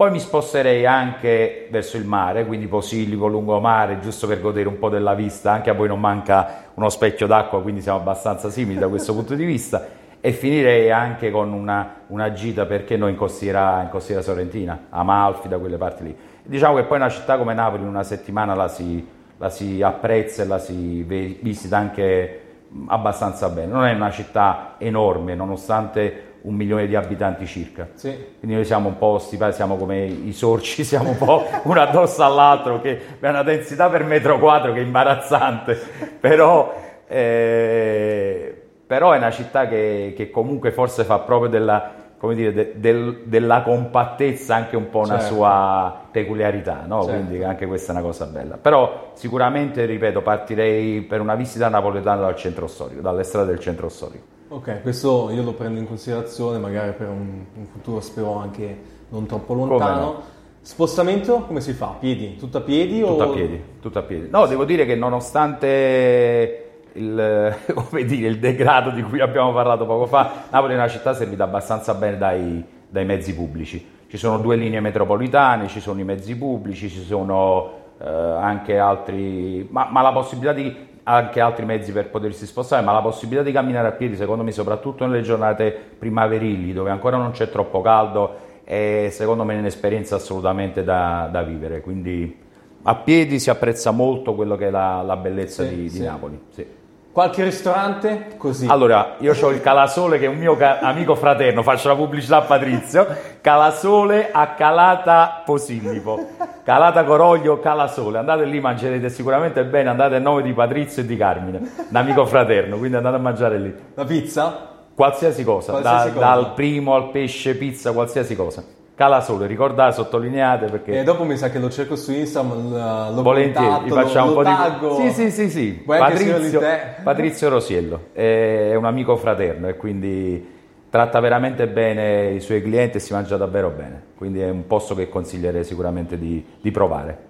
Poi 0.01 0.09
mi 0.09 0.19
sposterei 0.19 0.83
anche 0.87 1.67
verso 1.69 1.95
il 1.95 2.05
mare, 2.05 2.47
quindi 2.47 2.65
Posillipo, 2.65 3.27
lungomare, 3.27 3.99
giusto 3.99 4.25
per 4.25 4.41
godere 4.41 4.67
un 4.67 4.79
po' 4.79 4.89
della 4.89 5.13
vista, 5.13 5.51
anche 5.51 5.69
a 5.69 5.73
voi 5.73 5.87
non 5.87 5.99
manca 5.99 6.63
uno 6.73 6.89
specchio 6.89 7.27
d'acqua, 7.27 7.61
quindi 7.61 7.81
siamo 7.81 7.99
abbastanza 7.99 8.49
simili 8.49 8.79
da 8.79 8.87
questo 8.87 9.13
punto 9.13 9.35
di 9.35 9.45
vista. 9.45 9.85
E 10.19 10.31
finirei 10.31 10.89
anche 10.89 11.29
con 11.29 11.53
una, 11.53 11.97
una 12.07 12.33
gita, 12.33 12.65
perché 12.65 12.97
no, 12.97 13.09
in 13.09 13.15
costiera, 13.15 13.79
in 13.83 13.89
costiera 13.89 14.23
sorrentina, 14.23 14.87
Amalfi, 14.89 15.47
da 15.47 15.59
quelle 15.59 15.77
parti 15.77 16.03
lì. 16.03 16.17
Diciamo 16.45 16.77
che 16.77 16.85
poi 16.85 16.97
una 16.97 17.09
città 17.09 17.37
come 17.37 17.53
Napoli 17.53 17.83
in 17.83 17.87
una 17.87 18.01
settimana 18.01 18.55
la 18.55 18.69
si, 18.69 19.07
la 19.37 19.51
si 19.51 19.83
apprezza 19.83 20.41
e 20.41 20.45
la 20.47 20.57
si 20.57 21.03
visita 21.03 21.77
anche 21.77 22.41
abbastanza 22.87 23.49
bene. 23.49 23.71
Non 23.71 23.85
è 23.85 23.93
una 23.93 24.09
città 24.09 24.77
enorme, 24.79 25.35
nonostante 25.35 26.30
un 26.43 26.55
milione 26.55 26.87
di 26.87 26.95
abitanti 26.95 27.45
circa. 27.45 27.89
Sì. 27.93 28.09
Quindi 28.39 28.55
noi 28.55 28.65
siamo 28.65 28.87
un 28.89 28.97
po' 28.97 29.19
stipati, 29.19 29.53
siamo 29.53 29.75
come 29.77 30.05
i 30.05 30.33
sorci, 30.33 30.83
siamo 30.85 31.09
un 31.09 31.17
po' 31.17 31.43
uno 31.63 31.81
addosso 31.81 32.23
all'altro, 32.23 32.81
che 32.81 32.99
è 33.19 33.29
una 33.29 33.43
densità 33.43 33.89
per 33.89 34.03
metro 34.03 34.39
quadro 34.39 34.73
che 34.73 34.79
è 34.79 34.83
imbarazzante, 34.83 35.79
però, 36.19 36.73
eh, 37.07 38.61
però 38.87 39.11
è 39.11 39.17
una 39.17 39.31
città 39.31 39.67
che, 39.67 40.13
che 40.15 40.29
comunque 40.29 40.71
forse 40.71 41.03
fa 41.03 41.19
proprio 41.19 41.49
della, 41.49 41.91
come 42.17 42.35
dire, 42.35 42.53
de- 42.53 42.73
del- 42.75 43.21
della 43.25 43.61
compattezza 43.61 44.55
anche 44.55 44.75
un 44.75 44.89
po' 44.89 44.99
una 44.99 45.19
Certo. 45.19 45.33
sua 45.35 45.99
peculiarità, 46.11 46.83
no? 46.85 47.03
Certo. 47.03 47.17
quindi 47.25 47.43
anche 47.43 47.65
questa 47.67 47.93
è 47.93 47.95
una 47.95 48.03
cosa 48.05 48.25
bella. 48.25 48.57
Però 48.57 49.11
sicuramente, 49.13 49.85
ripeto, 49.85 50.21
partirei 50.21 51.01
per 51.01 51.21
una 51.21 51.35
visita 51.35 51.69
napoletana 51.69 52.21
dal 52.21 52.35
centro 52.35 52.67
storico, 52.67 53.01
dalle 53.01 53.23
strade 53.23 53.47
del 53.47 53.59
centro 53.59 53.87
storico. 53.89 54.39
Ok, 54.53 54.81
questo 54.81 55.29
io 55.31 55.43
lo 55.43 55.53
prendo 55.53 55.79
in 55.79 55.87
considerazione, 55.87 56.57
magari 56.57 56.91
per 56.91 57.07
un, 57.07 57.45
un 57.55 57.65
futuro 57.67 58.01
spero 58.01 58.35
anche 58.35 58.79
non 59.07 59.25
troppo 59.25 59.53
Come 59.53 59.65
lontano. 59.65 60.01
no? 60.01 60.21
Spostamento 60.59 61.43
come 61.43 61.61
si 61.61 61.71
fa? 61.71 61.95
Piedi? 61.97 62.35
Tutto 62.35 62.57
a 62.57 62.61
piedi? 62.61 62.99
Tutto 62.99 63.23
o... 63.23 63.29
a 63.29 63.33
piedi, 63.33 63.63
tutto 63.79 63.99
a 63.99 64.01
piedi. 64.01 64.27
No, 64.29 64.47
devo 64.47 64.65
dire 64.65 64.85
che 64.85 64.95
nonostante 64.95 66.81
il, 66.91 67.55
come 67.73 68.03
dire, 68.03 68.27
il 68.27 68.39
degrado 68.39 68.89
di 68.89 69.01
cui 69.03 69.21
abbiamo 69.21 69.53
parlato 69.53 69.85
poco 69.85 70.05
fa, 70.05 70.43
Napoli 70.49 70.73
è 70.73 70.75
una 70.75 70.89
città 70.89 71.13
servita 71.13 71.45
abbastanza 71.45 71.93
bene 71.93 72.17
dai, 72.17 72.61
dai 72.89 73.05
mezzi 73.05 73.33
pubblici. 73.33 73.87
Ci 74.05 74.17
sono 74.17 74.37
due 74.37 74.57
linee 74.57 74.81
metropolitane, 74.81 75.69
ci 75.69 75.79
sono 75.79 76.01
i 76.01 76.03
mezzi 76.03 76.35
pubblici, 76.35 76.89
ci 76.89 77.03
sono 77.03 77.71
eh, 78.01 78.05
anche 78.05 78.77
altri, 78.77 79.65
ma, 79.71 79.87
ma 79.89 80.01
la 80.01 80.11
possibilità 80.11 80.51
di 80.51 80.89
anche 81.03 81.39
altri 81.39 81.65
mezzi 81.65 81.91
per 81.91 82.09
potersi 82.09 82.45
spostare, 82.45 82.83
ma 82.83 82.91
la 82.91 83.01
possibilità 83.01 83.43
di 83.43 83.51
camminare 83.51 83.87
a 83.87 83.91
piedi, 83.91 84.15
secondo 84.15 84.43
me, 84.43 84.51
soprattutto 84.51 85.05
nelle 85.05 85.21
giornate 85.21 85.71
primaverili, 85.97 86.73
dove 86.73 86.89
ancora 86.89 87.17
non 87.17 87.31
c'è 87.31 87.49
troppo 87.49 87.81
caldo, 87.81 88.49
è 88.63 89.07
secondo 89.11 89.43
me 89.43 89.57
un'esperienza 89.57 90.15
assolutamente 90.15 90.83
da, 90.83 91.27
da 91.31 91.41
vivere. 91.41 91.81
Quindi 91.81 92.37
a 92.83 92.95
piedi 92.95 93.39
si 93.39 93.49
apprezza 93.49 93.91
molto 93.91 94.33
quello 94.35 94.55
che 94.55 94.67
è 94.67 94.71
la, 94.71 95.01
la 95.01 95.17
bellezza 95.17 95.63
Sì, 95.63 95.69
di, 95.69 95.81
di 95.83 95.89
sì. 95.89 96.03
Napoli. 96.03 96.39
sì. 96.49 96.65
Qualche 97.11 97.43
ristorante? 97.43 98.35
Così. 98.37 98.67
Allora, 98.67 99.15
io 99.19 99.35
ho 99.37 99.49
il 99.49 99.59
Calasole 99.59 100.17
che 100.17 100.25
è 100.25 100.29
un 100.29 100.37
mio 100.37 100.55
ca- 100.55 100.79
amico 100.79 101.13
fraterno, 101.15 101.61
faccio 101.61 101.89
la 101.89 101.95
pubblicità 101.95 102.37
a 102.37 102.41
Patrizio. 102.43 103.05
Calasole 103.41 104.29
a 104.31 104.53
Calata 104.53 105.41
Posillipo. 105.43 106.25
Calata 106.63 107.03
Coroglio, 107.03 107.59
Calasole. 107.59 108.17
Andate 108.17 108.45
lì, 108.45 108.61
mangerete 108.61 109.09
sicuramente 109.09 109.65
bene. 109.65 109.89
Andate 109.89 110.15
a 110.15 110.19
nome 110.19 110.41
di 110.41 110.53
Patrizio 110.53 111.01
e 111.01 111.05
di 111.05 111.17
Carmine, 111.17 111.57
un 111.89 111.95
amico 111.95 112.25
fraterno, 112.25 112.77
quindi 112.77 112.95
andate 112.95 113.15
a 113.17 113.19
mangiare 113.19 113.57
lì. 113.59 113.75
La 113.95 114.05
pizza? 114.05 114.67
Qualsiasi 114.95 115.43
cosa, 115.43 115.71
Qualsiasi 115.71 116.07
da- 116.07 116.13
cosa. 116.13 116.25
dal 116.25 116.53
primo 116.53 116.95
al 116.95 117.09
pesce, 117.11 117.55
pizza, 117.55 117.91
qualsiasi 117.91 118.35
cosa. 118.37 118.63
Calasole, 118.95 119.47
ricordate, 119.47 119.93
sottolineate 119.93 120.65
perché... 120.67 120.99
E 120.99 121.03
dopo 121.03 121.23
mi 121.23 121.35
sa 121.35 121.49
che 121.49 121.57
lo 121.59 121.69
cerco 121.69 121.95
su 121.95 122.11
Instagram, 122.11 122.71
l- 122.71 123.13
l'ho 123.15 123.21
Volentieri, 123.23 123.67
contatto, 123.67 123.95
facciamo 123.95 124.31
lo, 124.31 124.37
un 124.37 124.43
po' 124.43 124.49
lo 124.49 124.49
di... 124.49 124.55
taggo. 124.55 124.95
Sì, 124.99 125.11
sì, 125.11 125.31
sì, 125.31 125.49
sì. 125.49 125.83
Patrizio. 125.85 126.61
Patrizio 127.03 127.49
Rosiello 127.49 128.07
è 128.13 128.75
un 128.75 128.85
amico 128.85 129.15
fraterno 129.15 129.67
e 129.67 129.75
quindi 129.75 130.59
tratta 130.89 131.19
veramente 131.19 131.67
bene 131.67 132.31
i 132.31 132.41
suoi 132.41 132.61
clienti 132.61 132.97
e 132.97 132.99
si 132.99 133.13
mangia 133.13 133.37
davvero 133.37 133.69
bene. 133.69 134.03
Quindi 134.15 134.41
è 134.41 134.49
un 134.49 134.67
posto 134.67 134.93
che 134.93 135.09
consiglierei 135.09 135.63
sicuramente 135.63 136.17
di, 136.17 136.45
di 136.59 136.69
provare. 136.69 137.29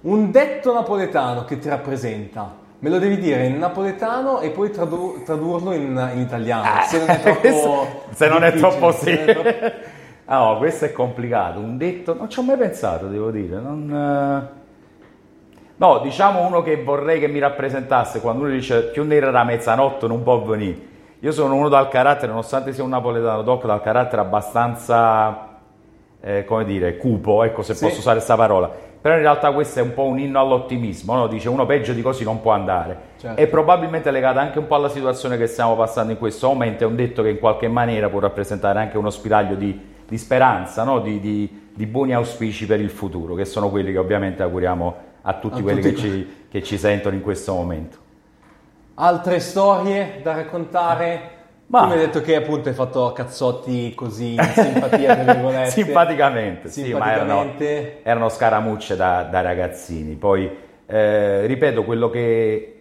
Un 0.00 0.30
detto 0.30 0.72
napoletano 0.74 1.44
che 1.44 1.58
ti 1.58 1.68
rappresenta. 1.68 2.66
Me 2.80 2.90
lo 2.90 2.98
devi 2.98 3.18
dire 3.18 3.46
in 3.46 3.58
napoletano 3.58 4.40
e 4.40 4.50
poi 4.50 4.70
tradu- 4.70 5.24
tradurlo 5.24 5.72
in, 5.72 6.10
in 6.14 6.20
italiano. 6.20 6.82
se 6.86 6.98
non 6.98 7.08
è 7.08 7.18
troppo, 7.22 7.86
se 8.10 8.28
non 8.28 8.44
è 8.44 8.52
troppo 8.52 8.92
sì. 8.92 9.18
Ah, 10.30 10.38
no, 10.44 10.58
questo 10.58 10.84
è 10.84 10.92
complicato. 10.92 11.58
Un 11.58 11.78
detto, 11.78 12.14
non 12.14 12.28
ci 12.28 12.38
ho 12.38 12.42
mai 12.42 12.58
pensato, 12.58 13.06
devo 13.06 13.30
dire. 13.30 13.58
Non, 13.58 13.90
eh. 14.52 14.56
No, 15.76 15.98
diciamo 16.00 16.46
uno 16.46 16.60
che 16.62 16.82
vorrei 16.82 17.18
che 17.18 17.28
mi 17.28 17.38
rappresentasse 17.38 18.20
quando 18.20 18.42
uno 18.44 18.52
dice 18.52 18.82
più 18.84 19.04
nera 19.04 19.30
da 19.30 19.44
mezzanotte 19.44 20.06
non 20.06 20.22
può 20.22 20.42
venire. 20.42 20.76
Io 21.20 21.32
sono 21.32 21.54
uno 21.54 21.68
dal 21.68 21.88
carattere, 21.88 22.28
nonostante 22.28 22.72
sia 22.72 22.82
un 22.84 22.90
napoletano 22.90 23.42
doc, 23.42 23.64
dal 23.64 23.80
carattere 23.80 24.20
abbastanza, 24.20 25.60
eh, 26.20 26.44
come 26.44 26.64
dire, 26.64 26.96
cupo, 26.96 27.42
ecco 27.42 27.62
se 27.62 27.74
Sì. 27.74 27.84
posso 27.84 27.98
usare 28.00 28.16
questa 28.16 28.36
parola. 28.36 28.70
Però 29.00 29.14
in 29.14 29.20
realtà 29.20 29.52
questo 29.52 29.78
è 29.78 29.82
un 29.82 29.94
po' 29.94 30.04
un 30.04 30.18
inno 30.18 30.40
all'ottimismo, 30.40 31.14
no? 31.14 31.26
dice 31.28 31.48
uno 31.48 31.64
peggio 31.64 31.92
di 31.92 32.02
così 32.02 32.24
non 32.24 32.40
può 32.40 32.50
andare. 32.52 32.96
Certo. 33.18 33.40
E 33.40 33.46
probabilmente 33.46 34.10
legato 34.10 34.40
anche 34.40 34.58
un 34.58 34.66
po' 34.66 34.74
alla 34.74 34.88
situazione 34.88 35.38
che 35.38 35.46
stiamo 35.46 35.74
passando 35.76 36.12
in 36.12 36.18
questo 36.18 36.48
momento, 36.48 36.82
è 36.84 36.86
un 36.86 36.96
detto 36.96 37.22
che 37.22 37.30
in 37.30 37.38
qualche 37.38 37.68
maniera 37.68 38.08
può 38.08 38.18
rappresentare 38.18 38.80
anche 38.80 38.98
uno 38.98 39.10
spiraglio 39.10 39.54
di, 39.54 39.87
di 40.08 40.16
speranza, 40.18 40.84
no? 40.84 41.00
di, 41.00 41.20
di- 41.20 41.66
di 41.74 41.86
buoni 41.86 42.12
auspici 42.14 42.66
per 42.66 42.80
il 42.80 42.90
futuro, 42.90 43.34
che 43.34 43.44
sono 43.44 43.68
quelli 43.70 43.92
che 43.92 43.98
ovviamente 43.98 44.42
auguriamo 44.42 44.96
a 45.22 45.34
tutti 45.34 45.60
A 45.60 45.62
quelli 45.62 45.80
tutti 45.82 45.94
che, 45.94 46.00
ci, 46.00 46.28
che 46.50 46.62
ci 46.62 46.78
sentono 46.78 47.14
in 47.14 47.22
questo 47.22 47.52
momento. 47.54 47.98
Altre 48.94 49.38
storie 49.38 50.20
da 50.22 50.34
raccontare? 50.34 51.30
Ma- 51.66 51.82
Tu 51.82 51.86
mi 51.86 51.92
hai 51.92 51.98
detto 51.98 52.20
che 52.20 52.34
appunto 52.34 52.68
hai 52.68 52.74
fatto 52.74 53.12
cazzotti 53.12 53.94
così 53.94 54.32
in 54.34 54.42
simpatia, 54.54 55.14
tra 55.14 55.32
virgolette. 55.34 55.70
Simpaticamente, 55.82 56.68
sì, 56.68 56.92
ma 56.94 57.12
erano, 57.12 57.40
Simpaticamente. 57.42 58.02
erano 58.02 58.28
scaramucce 58.28 58.96
da, 58.96 59.22
da 59.30 59.40
ragazzini. 59.42 60.14
Poi, 60.14 60.50
eh, 60.86 61.46
ripeto, 61.46 61.84
quello 61.84 62.08
che... 62.10 62.72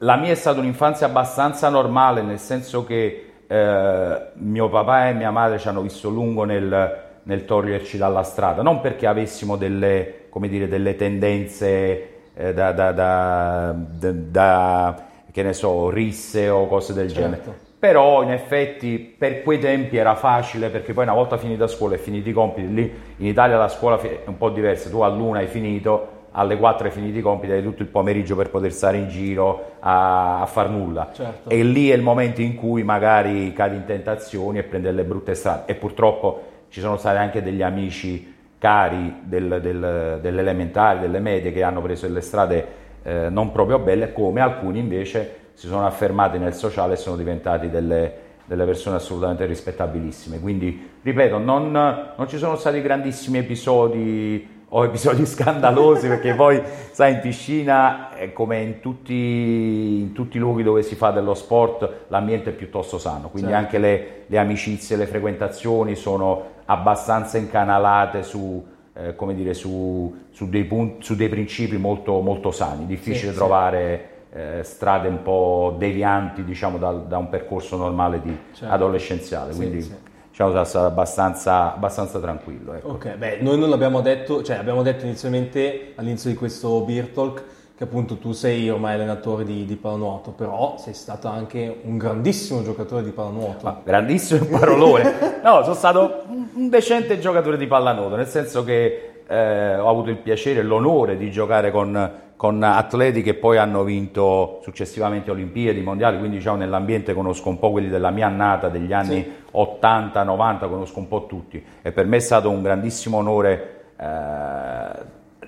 La 0.00 0.16
mia 0.16 0.32
è 0.32 0.34
stata 0.34 0.60
un'infanzia 0.60 1.06
abbastanza 1.06 1.70
normale, 1.70 2.20
nel 2.20 2.38
senso 2.38 2.84
che 2.84 3.31
eh, 3.46 4.22
mio 4.34 4.68
papà 4.68 5.08
e 5.08 5.12
mia 5.14 5.30
madre 5.30 5.58
ci 5.58 5.68
hanno 5.68 5.80
visto 5.82 6.08
lungo 6.08 6.44
nel, 6.44 7.00
nel 7.22 7.44
toglierci 7.44 7.98
dalla 7.98 8.22
strada, 8.22 8.62
non 8.62 8.80
perché 8.80 9.06
avessimo 9.06 9.56
delle, 9.56 10.26
come 10.28 10.48
dire, 10.48 10.68
delle 10.68 10.96
tendenze 10.96 12.08
eh, 12.34 12.54
da, 12.54 12.72
da- 12.72 12.92
da- 12.92 13.74
da- 13.74 15.06
che 15.30 15.42
ne 15.42 15.52
so, 15.52 15.88
risse 15.90 16.48
o 16.48 16.66
cose 16.66 16.92
del 16.92 17.08
Certo. 17.12 17.20
genere. 17.22 17.60
Però 17.78 18.22
in 18.22 18.30
effetti 18.30 18.98
per 18.98 19.42
quei 19.42 19.58
tempi 19.58 19.96
era 19.96 20.14
facile 20.14 20.68
perché 20.68 20.92
poi 20.92 21.02
una 21.04 21.14
volta 21.14 21.36
finita 21.36 21.66
scuola 21.66 21.96
e 21.96 21.98
finiti 21.98 22.28
i 22.30 22.32
compiti, 22.32 22.72
lì 22.72 22.82
in 23.16 23.26
Italia 23.26 23.56
la 23.56 23.68
scuola 23.68 24.00
è 24.00 24.20
un 24.26 24.36
po' 24.36 24.50
diversa, 24.50 24.88
tu 24.88 25.00
all'una 25.00 25.40
hai 25.40 25.48
finito, 25.48 26.21
alle 26.32 26.56
4 26.56 26.86
hai 26.86 26.92
finito 26.92 27.18
i 27.18 27.22
compiti, 27.22 27.52
hai 27.52 27.62
tutto 27.62 27.82
il 27.82 27.88
pomeriggio 27.88 28.36
per 28.36 28.50
poter 28.50 28.72
stare 28.72 28.96
in 28.96 29.08
giro 29.08 29.76
a, 29.80 30.40
a 30.40 30.46
far 30.46 30.68
nulla. 30.70 31.10
Certo. 31.12 31.48
E 31.50 31.62
lì 31.62 31.90
è 31.90 31.94
il 31.94 32.02
momento 32.02 32.40
in 32.40 32.56
cui 32.56 32.82
magari 32.82 33.52
cadi 33.52 33.76
in 33.76 33.84
tentazioni 33.84 34.58
e 34.58 34.62
prendi 34.62 34.86
delle 34.88 35.04
brutte 35.04 35.34
strade. 35.34 35.64
E 35.66 35.74
purtroppo 35.74 36.42
ci 36.68 36.80
sono 36.80 36.96
stati 36.96 37.18
anche 37.18 37.42
degli 37.42 37.62
amici 37.62 38.34
cari 38.58 39.20
del- 39.22 39.60
del- 39.60 40.18
delle 40.22 40.40
elementari, 40.40 41.00
delle 41.00 41.18
medie 41.18 41.52
che 41.52 41.62
hanno 41.62 41.82
preso 41.82 42.06
delle 42.06 42.20
strade 42.20 42.80
eh, 43.02 43.28
non 43.28 43.50
proprio 43.50 43.78
belle, 43.80 44.12
come 44.12 44.40
alcuni 44.40 44.78
invece 44.78 45.50
si 45.54 45.66
sono 45.66 45.84
affermati 45.84 46.38
nel 46.38 46.54
sociale 46.54 46.94
e 46.94 46.96
sono 46.96 47.16
diventati 47.16 47.68
delle, 47.68 48.14
delle 48.44 48.64
persone 48.64 48.96
assolutamente 48.96 49.44
rispettabilissime. 49.44 50.40
Quindi, 50.40 50.90
ripeto, 51.02 51.38
non, 51.38 51.70
non 51.72 52.28
ci 52.28 52.38
sono 52.38 52.56
stati 52.56 52.80
grandissimi 52.80 53.38
episodi 53.38 54.51
o 54.74 54.84
episodi 54.84 55.24
scandalosi 55.26 56.08
perché 56.08 56.34
poi, 56.34 56.60
sai, 56.92 57.14
in 57.14 57.20
piscina, 57.20 58.14
è 58.14 58.32
come 58.32 58.60
in 58.62 58.80
tutti, 58.80 60.00
in 60.00 60.12
tutti 60.12 60.36
i 60.36 60.40
luoghi 60.40 60.62
dove 60.62 60.82
si 60.82 60.94
fa 60.94 61.10
dello 61.10 61.34
sport, 61.34 62.06
l'ambiente 62.08 62.50
è 62.50 62.52
piuttosto 62.52 62.98
sano, 62.98 63.28
quindi 63.28 63.50
Certo. 63.50 63.64
anche 63.64 63.78
le, 63.78 64.22
le 64.26 64.38
amicizie, 64.38 64.96
le 64.96 65.06
frequentazioni 65.06 65.94
sono 65.94 66.50
abbastanza 66.64 67.36
incanalate 67.36 68.22
su, 68.22 68.64
eh, 68.94 69.14
come 69.14 69.34
dire, 69.34 69.52
su, 69.52 70.14
su 70.30 70.48
dei 70.48 70.64
punti, 70.64 71.04
su 71.04 71.16
dei 71.16 71.28
principi 71.28 71.76
molto, 71.76 72.20
molto 72.20 72.50
sani. 72.50 72.86
Difficile 72.86 73.32
Sì, 73.32 73.36
trovare 73.36 74.08
eh, 74.32 74.60
strade 74.62 75.08
un 75.08 75.22
po' 75.22 75.74
devianti, 75.76 76.44
diciamo, 76.44 76.78
dal- 76.78 77.06
da 77.06 77.18
un 77.18 77.28
percorso 77.28 77.76
normale 77.76 78.22
di 78.22 78.34
Certo. 78.52 78.72
adolescenziale. 78.72 79.52
Sì, 79.52 79.58
Quindi 79.58 79.82
sì. 79.82 79.94
Diciamo 80.32 80.64
stato 80.64 80.86
abbastanza, 80.86 81.74
abbastanza 81.74 82.18
tranquillo. 82.18 82.72
Ecco. 82.74 82.88
Ok, 82.88 83.16
beh, 83.16 83.38
noi 83.42 83.58
non 83.58 83.68
l'abbiamo 83.68 84.00
detto, 84.00 84.42
cioè 84.42 84.56
abbiamo 84.56 84.82
detto 84.82 85.04
inizialmente 85.04 85.92
all'inizio 85.96 86.30
di 86.30 86.36
questo 86.36 86.80
Beer 86.80 87.08
Talk 87.08 87.42
che 87.76 87.84
appunto 87.84 88.16
tu 88.16 88.32
sei 88.32 88.70
ormai 88.70 88.94
allenatore 88.94 89.44
di, 89.44 89.66
di 89.66 89.76
pallanuoto, 89.76 90.30
però 90.30 90.76
sei 90.78 90.94
stato 90.94 91.28
anche 91.28 91.80
un 91.84 91.98
grandissimo 91.98 92.62
giocatore 92.62 93.02
di 93.02 93.10
pallanuoto. 93.10 93.58
Ma 93.64 93.80
grandissimo 93.84 94.44
parolone. 94.58 95.40
No, 95.42 95.62
sono 95.62 95.74
stato 95.74 96.22
un- 96.28 96.46
un 96.54 96.68
decente 96.68 97.18
giocatore 97.18 97.56
di 97.56 97.66
pallanuoto, 97.66 98.14
nel 98.14 98.28
senso 98.28 98.62
che 98.64 99.22
eh, 99.26 99.76
ho 99.76 99.88
avuto 99.88 100.10
il 100.10 100.16
piacere 100.18 100.60
e 100.60 100.62
l'onore 100.62 101.16
di 101.16 101.30
giocare 101.32 101.70
con, 101.72 102.10
con 102.42 102.60
atleti 102.60 103.22
che 103.22 103.34
poi 103.34 103.56
hanno 103.56 103.84
vinto 103.84 104.58
successivamente 104.64 105.30
Olimpiadi, 105.30 105.80
Mondiali, 105.80 106.18
quindi 106.18 106.38
diciamo 106.38 106.56
nell'ambiente 106.56 107.14
conosco 107.14 107.48
un 107.48 107.60
po' 107.60 107.70
quelli 107.70 107.88
della 107.88 108.10
mia 108.10 108.26
annata, 108.26 108.68
degli 108.68 108.92
anni 108.92 109.24
80-90, 109.54 110.68
conosco 110.68 110.98
un 110.98 111.06
po' 111.06 111.26
tutti. 111.26 111.64
E 111.80 111.92
per 111.92 112.06
me 112.06 112.16
è 112.16 112.18
stato 112.18 112.50
un 112.50 112.60
grandissimo 112.60 113.18
onore 113.18 113.92
eh, 113.96 114.06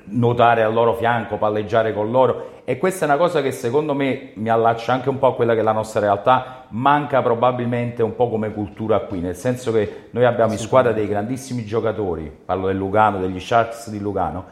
nuotare 0.04 0.62
al 0.62 0.72
loro 0.72 0.94
fianco, 0.94 1.36
palleggiare 1.36 1.92
con 1.92 2.12
loro. 2.12 2.60
E 2.62 2.78
questa 2.78 3.06
è 3.06 3.08
una 3.08 3.18
cosa 3.18 3.42
che 3.42 3.50
secondo 3.50 3.92
me 3.92 4.30
mi 4.34 4.48
allaccia 4.48 4.92
anche 4.92 5.08
un 5.08 5.18
po' 5.18 5.26
a 5.26 5.34
quella 5.34 5.54
che 5.54 5.60
è 5.60 5.64
la 5.64 5.72
nostra 5.72 5.98
realtà, 5.98 6.66
manca 6.68 7.22
probabilmente 7.22 8.04
un 8.04 8.14
po' 8.14 8.28
come 8.28 8.52
cultura 8.52 9.00
qui, 9.00 9.18
nel 9.18 9.34
senso 9.34 9.72
che 9.72 10.10
noi 10.10 10.26
abbiamo 10.26 10.52
in 10.52 10.58
squadra 10.58 10.92
dei 10.92 11.08
grandissimi 11.08 11.64
giocatori, 11.64 12.30
parlo 12.44 12.68
del 12.68 12.76
Lugano, 12.76 13.18
degli 13.18 13.40
Sharks 13.40 13.90
di 13.90 13.98
Lugano, 13.98 14.44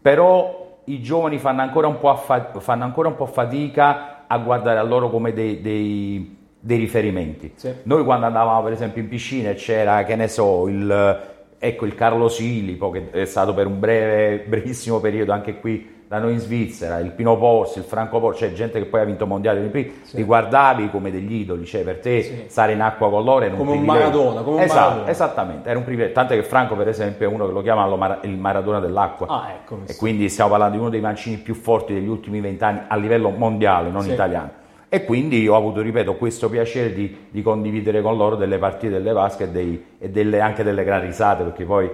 però 0.00 0.61
i 0.84 1.00
giovani 1.00 1.38
fanno 1.38 1.62
ancora 1.62 1.86
un 1.86 1.98
po', 1.98 2.10
affa- 2.10 2.58
fanno 2.58 2.84
ancora 2.84 3.08
un 3.08 3.16
po 3.16 3.26
fatica 3.26 4.24
a 4.26 4.38
guardare 4.38 4.78
a 4.78 4.82
loro 4.82 5.10
come 5.10 5.32
dei, 5.32 5.60
dei, 5.60 6.36
dei 6.58 6.78
riferimenti. 6.78 7.52
Sì. 7.54 7.72
Noi 7.84 8.04
quando 8.04 8.26
andavamo 8.26 8.62
per 8.62 8.72
esempio 8.72 9.02
in 9.02 9.08
piscina 9.08 9.50
e 9.50 9.54
c'era, 9.54 10.02
che 10.04 10.16
ne 10.16 10.28
so, 10.28 10.66
il, 10.68 11.20
ecco, 11.58 11.86
il 11.86 11.94
Carlo 11.94 12.28
Silipo 12.28 12.90
che 12.90 13.10
è 13.10 13.24
stato 13.24 13.54
per 13.54 13.66
un 13.66 13.78
breve, 13.78 14.44
brevissimo 14.48 15.00
periodo 15.00 15.32
anche 15.32 15.60
qui 15.60 15.91
da 16.12 16.18
noi 16.18 16.34
in 16.34 16.40
Svizzera, 16.40 16.98
il 16.98 17.10
Pino 17.12 17.38
Porsi, 17.38 17.78
il 17.78 17.86
Franco 17.86 18.20
Porsi, 18.20 18.44
c'è 18.44 18.52
gente 18.52 18.78
che 18.78 18.84
poi 18.84 19.00
ha 19.00 19.04
vinto 19.04 19.26
mondiali 19.26 19.60
olimpici, 19.60 20.00
Sì. 20.02 20.16
li 20.16 20.24
guardavi 20.24 20.90
come 20.90 21.10
degli 21.10 21.36
idoli, 21.36 21.64
cioè 21.64 21.84
per 21.84 22.00
te 22.00 22.20
Sì. 22.22 22.42
stare 22.48 22.72
in 22.72 22.82
acqua 22.82 23.08
con 23.08 23.24
loro 23.24 23.42
era 23.46 23.52
un 23.54 23.58
Come 23.60 23.70
un 23.70 23.76
privilegio. 23.78 23.98
Maradona, 24.18 24.40
come 24.42 24.56
un 24.56 24.62
Esatto, 24.62 24.80
Maradona. 24.88 25.08
Esattamente, 25.10 25.68
era 25.70 25.78
un 25.78 25.84
privilegio, 25.86 26.12
tant'è 26.12 26.34
che 26.34 26.42
Franco 26.42 26.74
per 26.76 26.88
esempio 26.88 27.26
è 27.26 27.32
uno 27.32 27.46
che 27.46 27.52
lo 27.52 27.96
Mara- 27.96 28.18
il 28.24 28.36
Maradona 28.36 28.78
dell'acqua. 28.80 29.26
Ah, 29.26 29.52
ecco. 29.54 29.78
E 29.86 29.92
sa. 29.94 29.98
quindi 29.98 30.28
stiamo 30.28 30.50
parlando 30.50 30.74
di 30.74 30.80
uno 30.82 30.90
dei 30.90 31.00
mancini 31.00 31.36
più 31.38 31.54
forti 31.54 31.94
degli 31.94 32.08
ultimi 32.08 32.40
vent'anni 32.42 32.80
a 32.88 32.96
livello 32.96 33.30
mondiale, 33.30 33.88
non 33.88 34.02
Sì. 34.02 34.12
italiano. 34.12 34.50
E 34.90 35.06
quindi 35.06 35.48
ho 35.48 35.56
avuto, 35.56 35.80
ripeto, 35.80 36.16
questo 36.16 36.50
piacere 36.50 36.92
di, 36.92 37.16
di 37.30 37.40
condividere 37.40 38.02
con 38.02 38.18
loro 38.18 38.36
delle 38.36 38.58
partite 38.58 38.92
delle 38.92 39.12
vasche 39.14 39.44
e, 39.44 39.48
dei- 39.48 39.82
e 39.98 40.10
delle- 40.10 40.40
anche 40.40 40.62
delle 40.62 40.84
gran 40.84 41.00
risate, 41.00 41.42
perché 41.44 41.64
poi 41.64 41.90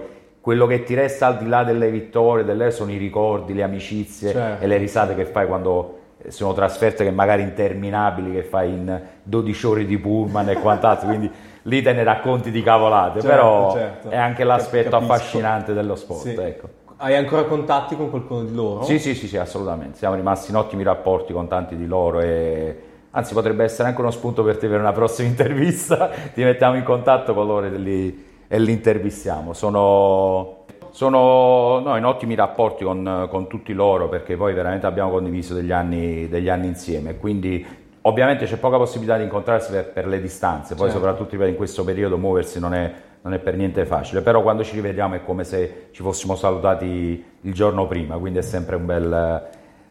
quello 0.49 0.65
che 0.65 0.81
ti 0.81 0.95
resta 0.95 1.27
al 1.27 1.37
di 1.37 1.47
là 1.47 1.63
delle 1.63 1.91
vittorie 1.91 2.43
delle, 2.43 2.71
sono 2.71 2.89
i 2.91 2.97
ricordi, 2.97 3.53
le 3.53 3.61
amicizie 3.61 4.31
Certo. 4.31 4.63
e 4.63 4.65
le 4.65 4.77
risate 4.77 5.13
che 5.13 5.25
fai 5.25 5.45
quando 5.45 5.99
eh, 6.23 6.31
sono 6.31 6.53
trasferte 6.53 7.03
che 7.03 7.11
magari 7.11 7.43
interminabili, 7.43 8.31
che 8.31 8.41
fai 8.41 8.69
in 8.71 8.99
12 9.21 9.65
ore 9.67 9.85
di 9.85 9.95
pullman 9.99 10.49
e 10.49 10.55
quant'altro, 10.55 11.05
quindi 11.07 11.29
lì 11.61 11.83
te 11.83 11.93
ne 11.93 12.01
racconti 12.03 12.49
di 12.49 12.63
cavolate, 12.63 13.21
Certo, 13.21 13.27
però 13.27 13.73
certo. 13.73 14.09
è 14.09 14.17
anche 14.17 14.43
l'aspetto 14.43 14.89
Capisco. 14.89 15.13
affascinante 15.13 15.73
dello 15.73 15.93
sport. 15.93 16.21
Sì. 16.21 16.33
Ecco. 16.35 16.67
Hai 16.97 17.15
ancora 17.15 17.43
contatti 17.43 17.95
con 17.95 18.09
qualcuno 18.09 18.41
di 18.43 18.55
loro? 18.55 18.81
Sì, 18.85 18.97
sì, 18.97 19.13
sì, 19.13 19.27
sì, 19.27 19.37
assolutamente. 19.37 19.99
Siamo 19.99 20.15
rimasti 20.15 20.49
in 20.49 20.57
ottimi 20.57 20.81
rapporti 20.81 21.31
con 21.31 21.47
tanti 21.47 21.75
di 21.77 21.85
loro 21.85 22.21
e 22.21 22.75
anzi 23.11 23.35
potrebbe 23.35 23.65
essere 23.65 23.87
anche 23.87 24.01
uno 24.01 24.09
spunto 24.09 24.41
per 24.43 24.57
te 24.57 24.67
per 24.67 24.79
una 24.79 24.93
prossima 24.93 25.27
intervista. 25.29 26.09
Ti 26.33 26.43
mettiamo 26.43 26.75
in 26.75 26.83
contatto 26.83 27.35
con 27.35 27.45
loro 27.45 27.67
e 27.67 27.69
li, 27.69 28.28
e 28.51 28.59
li 28.59 28.71
intervistiamo. 28.71 29.53
Sono, 29.53 30.65
sono 30.89 31.79
no, 31.79 31.95
in 31.95 32.03
ottimi 32.03 32.33
rapporti 32.33 32.83
con, 32.83 33.27
con 33.29 33.47
tutti 33.47 33.73
loro 33.73 34.09
perché 34.09 34.35
poi 34.35 34.53
veramente 34.53 34.87
abbiamo 34.87 35.11
condiviso 35.11 35.53
degli 35.53 35.71
anni, 35.71 36.27
degli 36.27 36.49
anni 36.49 36.65
insieme. 36.65 37.15
Quindi 37.17 37.65
ovviamente 38.01 38.45
c'è 38.45 38.57
poca 38.57 38.77
possibilità 38.77 39.17
di 39.17 39.23
incontrarsi 39.23 39.71
per, 39.71 39.91
per 39.91 40.07
le 40.07 40.19
distanze, 40.19 40.73
poi 40.73 40.89
Certo. 40.89 41.05
soprattutto 41.05 41.41
in 41.45 41.55
questo 41.55 41.83
periodo 41.83 42.17
muoversi 42.17 42.59
non 42.59 42.73
è, 42.73 42.91
non 43.21 43.33
è 43.33 43.39
per 43.39 43.55
niente 43.55 43.85
facile, 43.85 44.21
però 44.21 44.41
quando 44.41 44.63
ci 44.63 44.73
rivediamo 44.73 45.13
è 45.13 45.23
come 45.23 45.43
se 45.43 45.89
ci 45.91 46.01
fossimo 46.01 46.35
salutati 46.35 47.23
il 47.41 47.53
giorno 47.53 47.85
prima, 47.85 48.17
quindi 48.17 48.39
è 48.39 48.41
sempre 48.41 48.77
un 48.77 48.85
bel, 48.87 49.47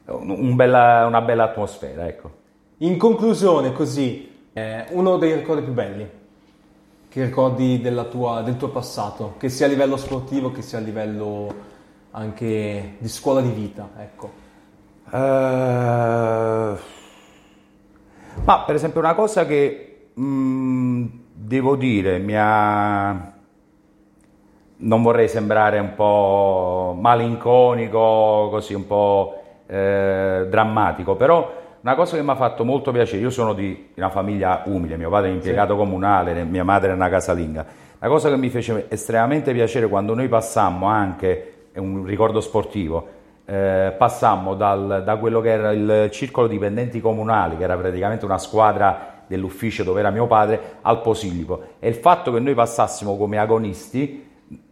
un 0.06 0.56
bella- 0.56 1.06
una 1.06 1.20
bella 1.20 1.44
atmosfera. 1.44 2.08
Ecco. 2.08 2.30
In 2.78 2.98
conclusione, 2.98 3.72
così, 3.72 4.46
eh, 4.52 4.86
uno 4.90 5.16
dei 5.16 5.34
ricordi 5.34 5.62
più 5.62 5.72
belli 5.72 6.16
che 7.08 7.24
ricordi 7.24 7.80
tua- 8.10 8.42
del 8.42 8.56
tuo 8.56 8.68
passato, 8.68 9.34
che 9.38 9.48
sia 9.48 9.66
a 9.66 9.68
livello 9.68 9.96
sportivo, 9.96 10.52
che 10.52 10.62
sia 10.62 10.78
a 10.78 10.80
livello 10.80 11.54
anche 12.12 12.96
di 12.98 13.08
scuola 13.08 13.40
di 13.40 13.50
vita, 13.50 13.88
ecco. 13.98 14.30
Eh, 15.10 16.76
ma 18.44 18.60
per 18.64 18.74
esempio 18.74 19.00
una 19.00 19.14
cosa 19.14 19.46
che 19.46 20.10
mh, 20.14 21.04
devo 21.32 21.76
dire 21.76 22.18
mi 22.18 22.34
ha... 22.36 23.32
Non 24.80 25.02
vorrei 25.02 25.28
sembrare 25.28 25.80
un 25.80 25.94
po' 25.96 26.96
malinconico, 26.96 28.48
così 28.48 28.74
un 28.74 28.86
po' 28.86 29.42
eh, 29.66 30.46
drammatico, 30.48 31.16
però 31.16 31.57
una 31.80 31.94
cosa 31.94 32.16
che 32.16 32.22
mi 32.22 32.30
ha 32.30 32.34
fatto 32.34 32.64
molto 32.64 32.90
piacere, 32.90 33.22
io 33.22 33.30
sono 33.30 33.52
di 33.52 33.90
una 33.94 34.10
famiglia 34.10 34.62
umile, 34.66 34.96
mio 34.96 35.10
padre 35.10 35.30
è 35.30 35.32
impiegato 35.32 35.76
comunale, 35.76 36.42
mia 36.44 36.64
madre 36.64 36.90
è 36.90 36.94
una 36.94 37.08
casalinga, 37.08 37.66
la 37.98 38.08
cosa 38.08 38.28
che 38.28 38.36
mi 38.36 38.48
fece 38.48 38.86
estremamente 38.88 39.52
piacere 39.52 39.88
quando 39.88 40.14
noi 40.14 40.28
passammo 40.28 40.86
anche, 40.86 41.66
è 41.72 41.78
un 41.78 42.04
ricordo 42.04 42.40
sportivo, 42.40 43.16
eh, 43.44 43.94
passammo 43.96 44.54
dal- 44.54 45.02
da 45.04 45.16
quello 45.16 45.40
che 45.40 45.50
era 45.50 45.72
il 45.72 46.08
circolo 46.10 46.46
dipendenti 46.46 47.00
comunali, 47.00 47.56
che 47.56 47.64
era 47.64 47.76
praticamente 47.76 48.24
una 48.24 48.38
squadra 48.38 49.22
dell'ufficio 49.26 49.84
dove 49.84 50.00
era 50.00 50.10
mio 50.10 50.26
padre, 50.26 50.76
al 50.82 51.00
Posillipo. 51.00 51.62
E 51.78 51.88
il 51.88 51.94
fatto 51.94 52.32
che 52.32 52.40
noi 52.40 52.54
passassimo 52.54 53.16
come 53.16 53.38
agonisti 53.38 54.26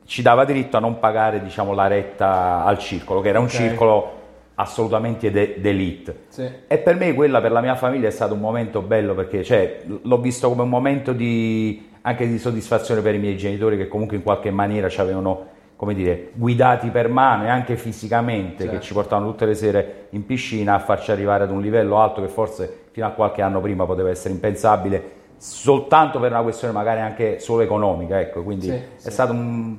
ci 0.05 0.23
dava 0.23 0.45
diritto 0.45 0.77
a 0.77 0.81
non 0.81 0.99
pagare 0.99 1.43
diciamo, 1.43 1.73
la 1.75 1.87
retta 1.87 2.65
al 2.65 2.79
circolo, 2.79 3.21
che 3.21 3.29
era 3.29 3.39
un 3.39 3.47
Ok. 3.47 3.51
circolo 3.51 4.13
assolutamente 4.57 5.31
de- 5.31 5.57
d'elite. 5.61 6.17
Sì. 6.29 6.49
E 6.67 6.79
per 6.79 6.97
me 6.97 7.15
quella, 7.15 7.41
per 7.41 7.53
la 7.53 7.61
mia 7.61 7.75
famiglia, 7.77 8.09
è 8.09 8.11
stato 8.11 8.35
un 8.35 8.41
momento 8.41 8.83
bello 8.83 9.15
perché 9.15 9.43
cioè, 9.45 9.83
l'ho 10.03 10.19
visto 10.19 10.49
come 10.49 10.63
un 10.63 10.69
momento 10.69 11.13
di, 11.13 11.89
anche 12.03 12.27
di 12.27 12.39
soddisfazione 12.39 13.01
per 13.01 13.15
i 13.15 13.19
miei 13.19 13.37
genitori 13.37 13.77
che 13.77 13.89
comunque 13.89 14.17
in 14.17 14.23
qualche 14.23 14.51
maniera 14.51 14.89
ci 14.89 15.01
avevano 15.01 15.55
come 15.77 15.93
dire, 15.93 16.31
guidati 16.33 16.89
per 16.89 17.11
mano 17.11 17.45
e 17.45 17.49
anche 17.51 17.77
fisicamente, 17.77 18.63
Certo. 18.65 18.79
che 18.79 18.83
ci 18.83 18.95
portavano 18.95 19.29
tutte 19.29 19.45
le 19.45 19.55
sere 19.55 20.07
in 20.11 20.25
piscina 20.25 20.75
a 20.75 20.79
farci 20.79 21.11
arrivare 21.11 21.45
ad 21.45 21.51
un 21.51 21.61
livello 21.61 22.01
alto 22.01 22.23
che 22.23 22.29
forse 22.29 22.85
fino 22.93 23.05
a 23.07 23.11
qualche 23.11 23.43
anno 23.43 23.61
prima 23.61 23.85
poteva 23.85 24.09
essere 24.09 24.33
impensabile, 24.33 25.03
soltanto 25.37 26.19
per 26.19 26.31
una 26.31 26.41
questione 26.41 26.73
magari 26.73 27.01
anche 27.01 27.41
solo 27.41 27.61
economica. 27.61 28.19
Ecco. 28.19 28.43
Quindi 28.43 28.69
Sì, 28.69 28.73
è 28.73 28.83
sì. 28.97 29.11
stato 29.11 29.33
un, 29.33 29.77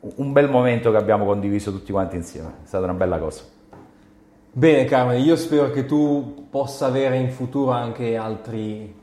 un 0.00 0.32
bel 0.32 0.48
momento 0.48 0.90
che 0.90 0.96
abbiamo 0.96 1.26
condiviso 1.26 1.70
tutti 1.70 1.92
quanti 1.92 2.16
insieme, 2.16 2.48
è 2.64 2.66
stata 2.66 2.84
una 2.84 2.94
bella 2.94 3.18
cosa. 3.18 3.42
Bene 4.56 4.84
Carmen, 4.84 5.20
io 5.20 5.34
spero 5.34 5.72
che 5.72 5.84
tu 5.84 6.46
possa 6.48 6.86
avere 6.86 7.16
in 7.16 7.32
futuro 7.32 7.72
anche 7.72 8.14
altri, 8.14 8.94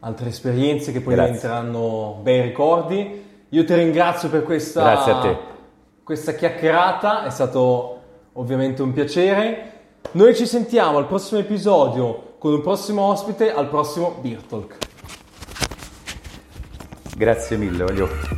altre 0.00 0.28
esperienze 0.30 0.90
che 0.90 1.00
poi 1.00 1.14
Grazie. 1.14 1.34
diventeranno 1.34 2.18
bei 2.22 2.42
ricordi. 2.42 3.24
Io 3.50 3.64
ti 3.64 3.74
ringrazio 3.74 4.28
per 4.28 4.42
questa, 4.42 5.38
questa 6.02 6.34
chiacchierata, 6.34 7.24
è 7.24 7.30
stato 7.30 8.00
ovviamente 8.32 8.82
un 8.82 8.92
piacere. 8.92 9.72
Noi 10.10 10.34
ci 10.34 10.44
sentiamo 10.44 10.98
al 10.98 11.06
prossimo 11.06 11.38
episodio 11.38 12.34
con 12.38 12.52
un 12.52 12.60
prossimo 12.60 13.02
ospite 13.02 13.52
al 13.52 13.68
prossimo 13.68 14.16
Beer 14.20 14.42
Talk. 14.42 14.76
Grazie 17.16 17.56
mille, 17.56 17.84
voglio... 17.84 18.37